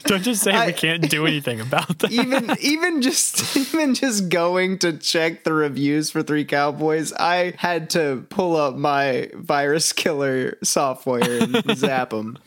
[0.04, 2.10] Don't just say I- we can't do anything about that.
[2.12, 7.90] even even just even just going to check the reviews for Three Cowboys, I had
[7.90, 12.38] to pull up my virus killer software and zap them.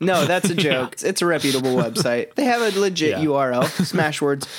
[0.00, 0.96] No, that's a joke.
[1.02, 2.34] It's a reputable website.
[2.34, 3.24] They have a legit Yeah.
[3.24, 3.64] URL,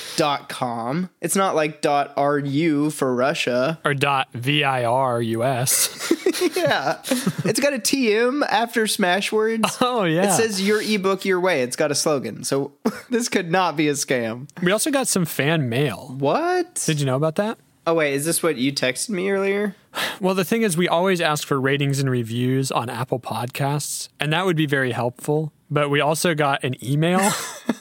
[0.06, 1.10] smashwords.com.
[1.20, 3.78] It's not like .ru for Russia.
[3.84, 6.12] or dot V-I-R-U-S.
[6.56, 7.00] Yeah.
[7.44, 9.76] it's got a TM after Smashwords.
[9.82, 10.24] Oh, yeah.
[10.32, 11.62] It says your ebook your way.
[11.62, 12.44] It's got a slogan.
[12.44, 12.72] So
[13.10, 14.48] this could not be a scam.
[14.62, 16.14] we also got some fan mail.
[16.18, 16.82] What?
[16.86, 17.58] Did you know about that?
[17.90, 19.74] Oh wait, is this what you texted me earlier?
[20.20, 24.32] Well, the thing is, we always ask for ratings and reviews on Apple Podcasts, and
[24.32, 25.52] that would be very helpful.
[25.68, 27.32] But we also got an email,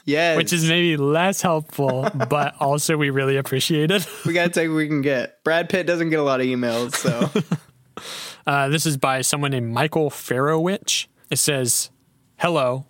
[0.05, 0.36] Yes.
[0.38, 4.07] which is maybe less helpful, but also we really appreciate it.
[4.26, 5.43] we gotta take what we can get.
[5.43, 7.30] Brad Pitt doesn't get a lot of emails, so
[8.47, 11.05] Uh, this is by someone named Michael Farrowich.
[11.30, 11.91] It says,
[12.38, 12.88] Hello.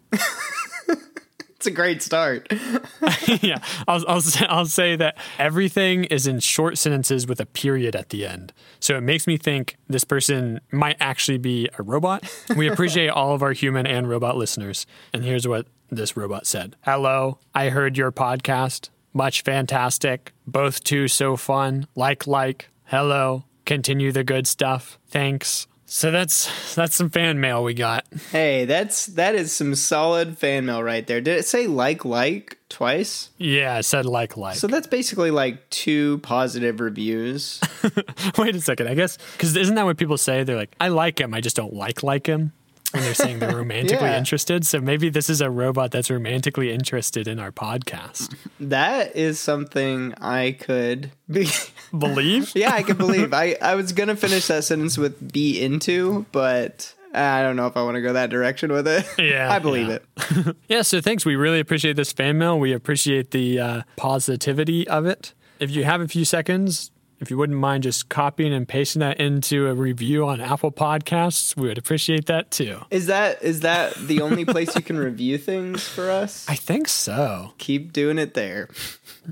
[1.60, 2.48] It's a great start.
[3.42, 8.10] yeah, I'll, I'll, I'll say that everything is in short sentences with a period at
[8.10, 8.54] the end.
[8.80, 12.24] So it makes me think this person might actually be a robot.
[12.56, 14.88] We appreciate all of our human and robot listeners.
[15.12, 18.90] And here's what this robot said Hello, I heard your podcast.
[19.12, 20.32] Much fantastic.
[20.48, 21.88] Both two so fun.
[21.94, 22.70] Like, like.
[22.86, 23.44] Hello.
[23.66, 24.98] Continue the good stuff.
[25.10, 25.68] Thanks.
[25.92, 28.06] So that's that's some fan mail we got.
[28.32, 31.20] Hey, that's that is some solid fan mail right there.
[31.20, 33.32] Did it say like like twice?
[33.40, 34.58] Yeah, I said like like.
[34.58, 37.60] So that's basically like two positive reviews.
[38.38, 38.88] Wait a second.
[38.88, 40.44] I guess because isn't that what people say?
[40.44, 41.34] They're like, I like him.
[41.34, 42.54] I just don't like like him.
[42.94, 44.18] And they're saying they're romantically Yeah.
[44.18, 44.66] interested.
[44.66, 48.34] So maybe this is a robot that's romantically interested in our podcast.
[48.60, 51.50] that is something I could be
[51.98, 52.52] Believe?
[52.56, 53.34] Yeah, I can believe.
[53.34, 57.76] I, I was gonna finish that sentence with be into, but I don't know if
[57.76, 59.04] I want to go that direction with it.
[59.18, 59.98] Yeah, I believe yeah.
[60.46, 60.56] it.
[60.68, 60.82] Yeah.
[60.84, 61.26] So thanks.
[61.26, 62.60] We really appreciate this fan mail.
[62.60, 65.34] We appreciate the uh, positivity of it.
[65.60, 69.20] If you have a few seconds, if you wouldn't mind just copying and pasting that
[69.20, 72.80] into a review on Apple Podcasts, we would appreciate that too.
[72.92, 76.48] Is that is that the only place you can review things for us?
[76.48, 77.54] I think so.
[77.58, 78.70] Keep doing it there.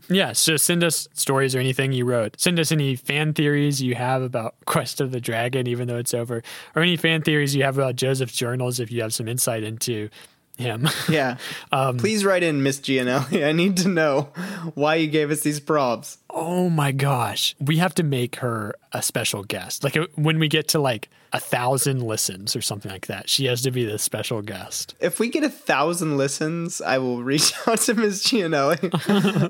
[0.09, 2.39] Yeah, so send us stories or anything you wrote.
[2.39, 6.13] Send us any fan theories you have about Quest of the Dragon, even though it's
[6.13, 6.43] over,
[6.75, 10.09] or any fan theories you have about Joseph's journals if you have some insight into
[10.57, 10.87] him.
[11.09, 11.37] Yeah.
[11.71, 13.43] Um, Please write in Miss Gianelli.
[13.45, 14.29] I need to know
[14.75, 16.17] why you gave us these props.
[16.29, 17.55] oh my gosh.
[17.59, 19.83] We have to make her a special guest.
[19.83, 23.45] Like uh, when we get to like a thousand listens or something like that, she
[23.45, 24.95] has to be the special guest.
[24.99, 28.77] If we get a thousand listens, I will reach out to Miss Gianelli.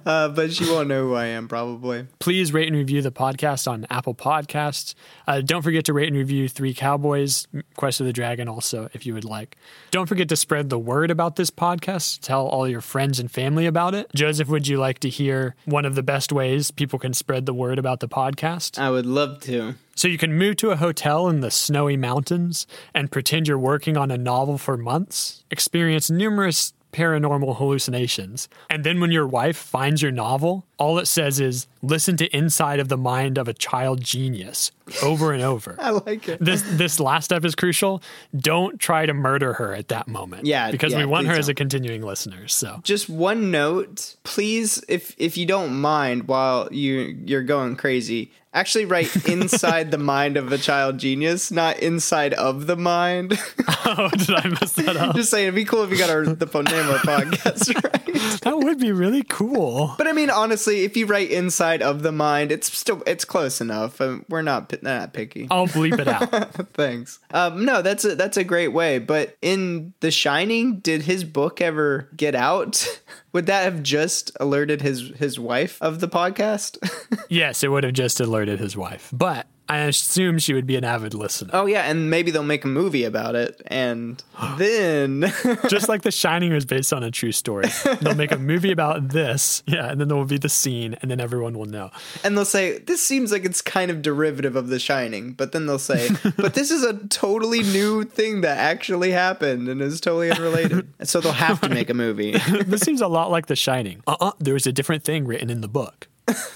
[0.06, 2.08] uh, but she won't know who I am, probably.
[2.20, 4.94] please rate and review the podcast on Apple Podcasts.
[5.28, 9.06] Uh, don't forget to rate and review Three Cowboys, Quest of the Dragon, also, if
[9.06, 9.58] you would like.
[9.92, 12.20] Don't forget to spread the word about this podcast.
[12.22, 14.08] Tell all your friends and family about it.
[14.16, 17.54] Joseph, would you like to hear one of the best ways people can spread the
[17.54, 18.80] word about the podcast?
[18.80, 19.76] I would love to.
[19.98, 23.98] So you can move to a hotel in the snowy mountains and pretend you're working
[23.98, 28.48] on a novel for months, experience numerous paranormal hallucinations.
[28.70, 32.80] And then when your wife finds your novel, all it says is listen to Inside
[32.80, 34.72] of the Mind of a Child Genius
[35.04, 35.76] over and over.
[35.80, 36.40] I like it.
[36.40, 38.02] This this last step is crucial.
[38.36, 40.46] Don't try to murder her at that moment.
[40.46, 42.48] Yeah, Because yeah, we want her please as a continuing listener.
[42.48, 48.32] So Just one note, please, if if you don't mind, while you you're going crazy,
[48.54, 53.40] actually write inside the mind of a child genius, not inside of the mind.
[53.90, 55.16] Oh, did I mess that up?
[55.16, 57.74] Just saying, it'd be cool if you got our the phone name of our podcast
[57.82, 58.42] right.
[58.42, 59.96] that would be really cool.
[59.98, 63.62] But I mean, honestly, if you write inside of the mind, it's still it's close
[63.62, 64.00] enough.
[64.02, 65.48] Um, we're not not picky.
[65.50, 66.30] I'll bleep it out.
[66.74, 67.20] Thanks.
[67.32, 69.00] Um, no, that's a that's a great way.
[69.00, 73.02] But in The Shining, did his book ever get out?
[73.34, 76.78] Would that have just alerted his his wife of the podcast?
[77.30, 79.10] Yes, it would have just alerted his wife.
[79.12, 81.50] But I assume she would be an avid listener.
[81.54, 84.24] oh yeah, and maybe they'll make a movie about it, and
[84.58, 85.22] then
[85.70, 87.68] Just like The Shining was based on a true story.
[88.02, 89.64] They'll make a movie about this.
[89.68, 91.92] Yeah, and then there will be the scene, and then everyone will know.
[92.24, 95.66] and they'll say this seems like it's kind of derivative of The Shining, but then
[95.66, 100.32] they'll say, but this is a totally new thing that actually happened and is totally
[100.32, 100.88] unrelated.
[101.08, 102.32] so they'll have to make a movie.
[102.66, 104.02] this seems a lot like The Shining.
[104.08, 106.08] Uh uh there was a different thing written in the book.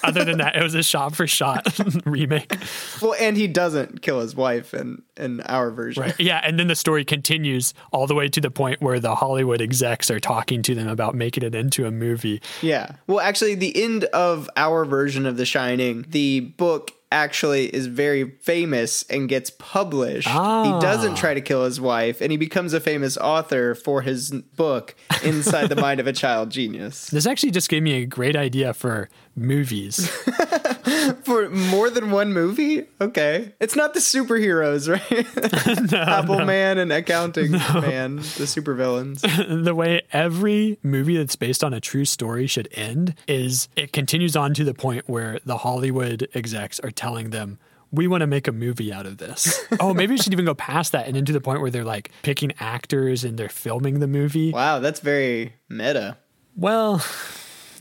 [0.03, 1.67] Other than that, it was a shot for shot
[2.05, 2.53] remake.
[3.01, 6.03] Well, and he doesn't kill his wife in in our version.
[6.03, 6.19] Right.
[6.19, 9.61] Yeah, and then the story continues all the way to the point where the Hollywood
[9.61, 12.41] execs are talking to them about making it into a movie.
[12.61, 12.95] Yeah.
[13.07, 18.31] Well, actually, the end of our version of The Shining, the book actually is very
[18.39, 20.29] famous and gets published.
[20.29, 20.63] Ah.
[20.63, 24.31] He doesn't try to kill his wife, and he becomes a famous author for his
[24.31, 27.07] book, Inside the Mind of a Child Genius.
[27.07, 30.07] This actually just gave me a great idea for movies.
[31.23, 32.85] For more than one movie?
[32.99, 33.53] Okay.
[33.59, 35.93] It's not the superheroes, right?
[35.93, 39.21] Apple Man and Accounting Man, the supervillains.
[39.63, 44.35] the way every movie that's based on a true story should end is it continues
[44.35, 47.59] on to the point where the Hollywood execs are telling them,
[47.91, 49.65] we want to make a movie out of this.
[49.79, 52.11] oh, maybe we should even go past that and into the point where they're like
[52.23, 54.51] picking actors and they're filming the movie.
[54.51, 56.17] Wow, that's very meta.
[56.55, 57.03] Well,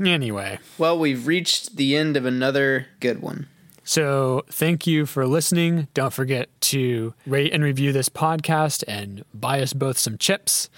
[0.08, 0.58] anyway.
[0.78, 3.48] Well, we've reached the end of another good one.
[3.84, 5.88] So, thank you for listening.
[5.94, 10.70] Don't forget to rate and review this podcast and buy us both some chips.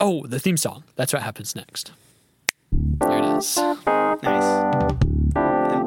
[0.00, 0.84] Oh, the theme song.
[0.96, 1.92] That's what happens next.
[2.70, 3.56] There it is.
[3.56, 4.67] Nice.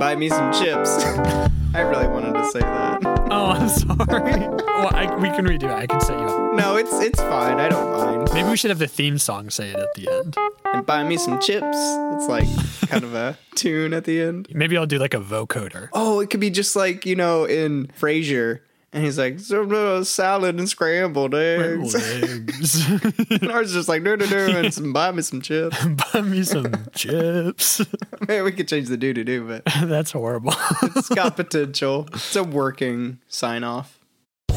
[0.02, 1.06] Buy me some chips.
[1.76, 3.02] I really wanted to say that.
[3.32, 4.40] Oh, I'm sorry.
[4.50, 5.72] well, I, we can redo it.
[5.72, 6.56] I can set you up.
[6.56, 7.60] No, it's it's fine.
[7.60, 8.30] I don't mind.
[8.34, 10.36] Maybe we should have the theme song say it at the end.
[10.66, 11.78] And buy me some chips.
[11.78, 12.48] It's like
[12.90, 14.48] kind of a tune at the end.
[14.52, 15.90] Maybe I'll do like a vocoder.
[15.94, 18.62] Oh, it could be just like, you know, in Frasier.
[18.94, 21.94] And he's like, so, uh, salad and scrambled eggs.
[21.94, 22.90] Legs.
[23.42, 25.78] and ours is just like, no, no, no, and some, buy me some chips.
[26.14, 27.82] Buy me some chips.
[28.28, 30.54] Man, we could change the do to do, but That's horrible.
[30.82, 32.08] it's got potential.
[32.14, 33.98] It's a working sign off.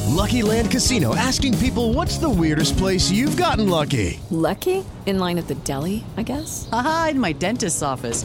[0.09, 4.19] Lucky Land Casino asking people what's the weirdest place you've gotten lucky?
[4.31, 4.85] Lucky?
[5.07, 6.69] In line at the deli, I guess?
[6.73, 8.25] Aha, in my dentist's office.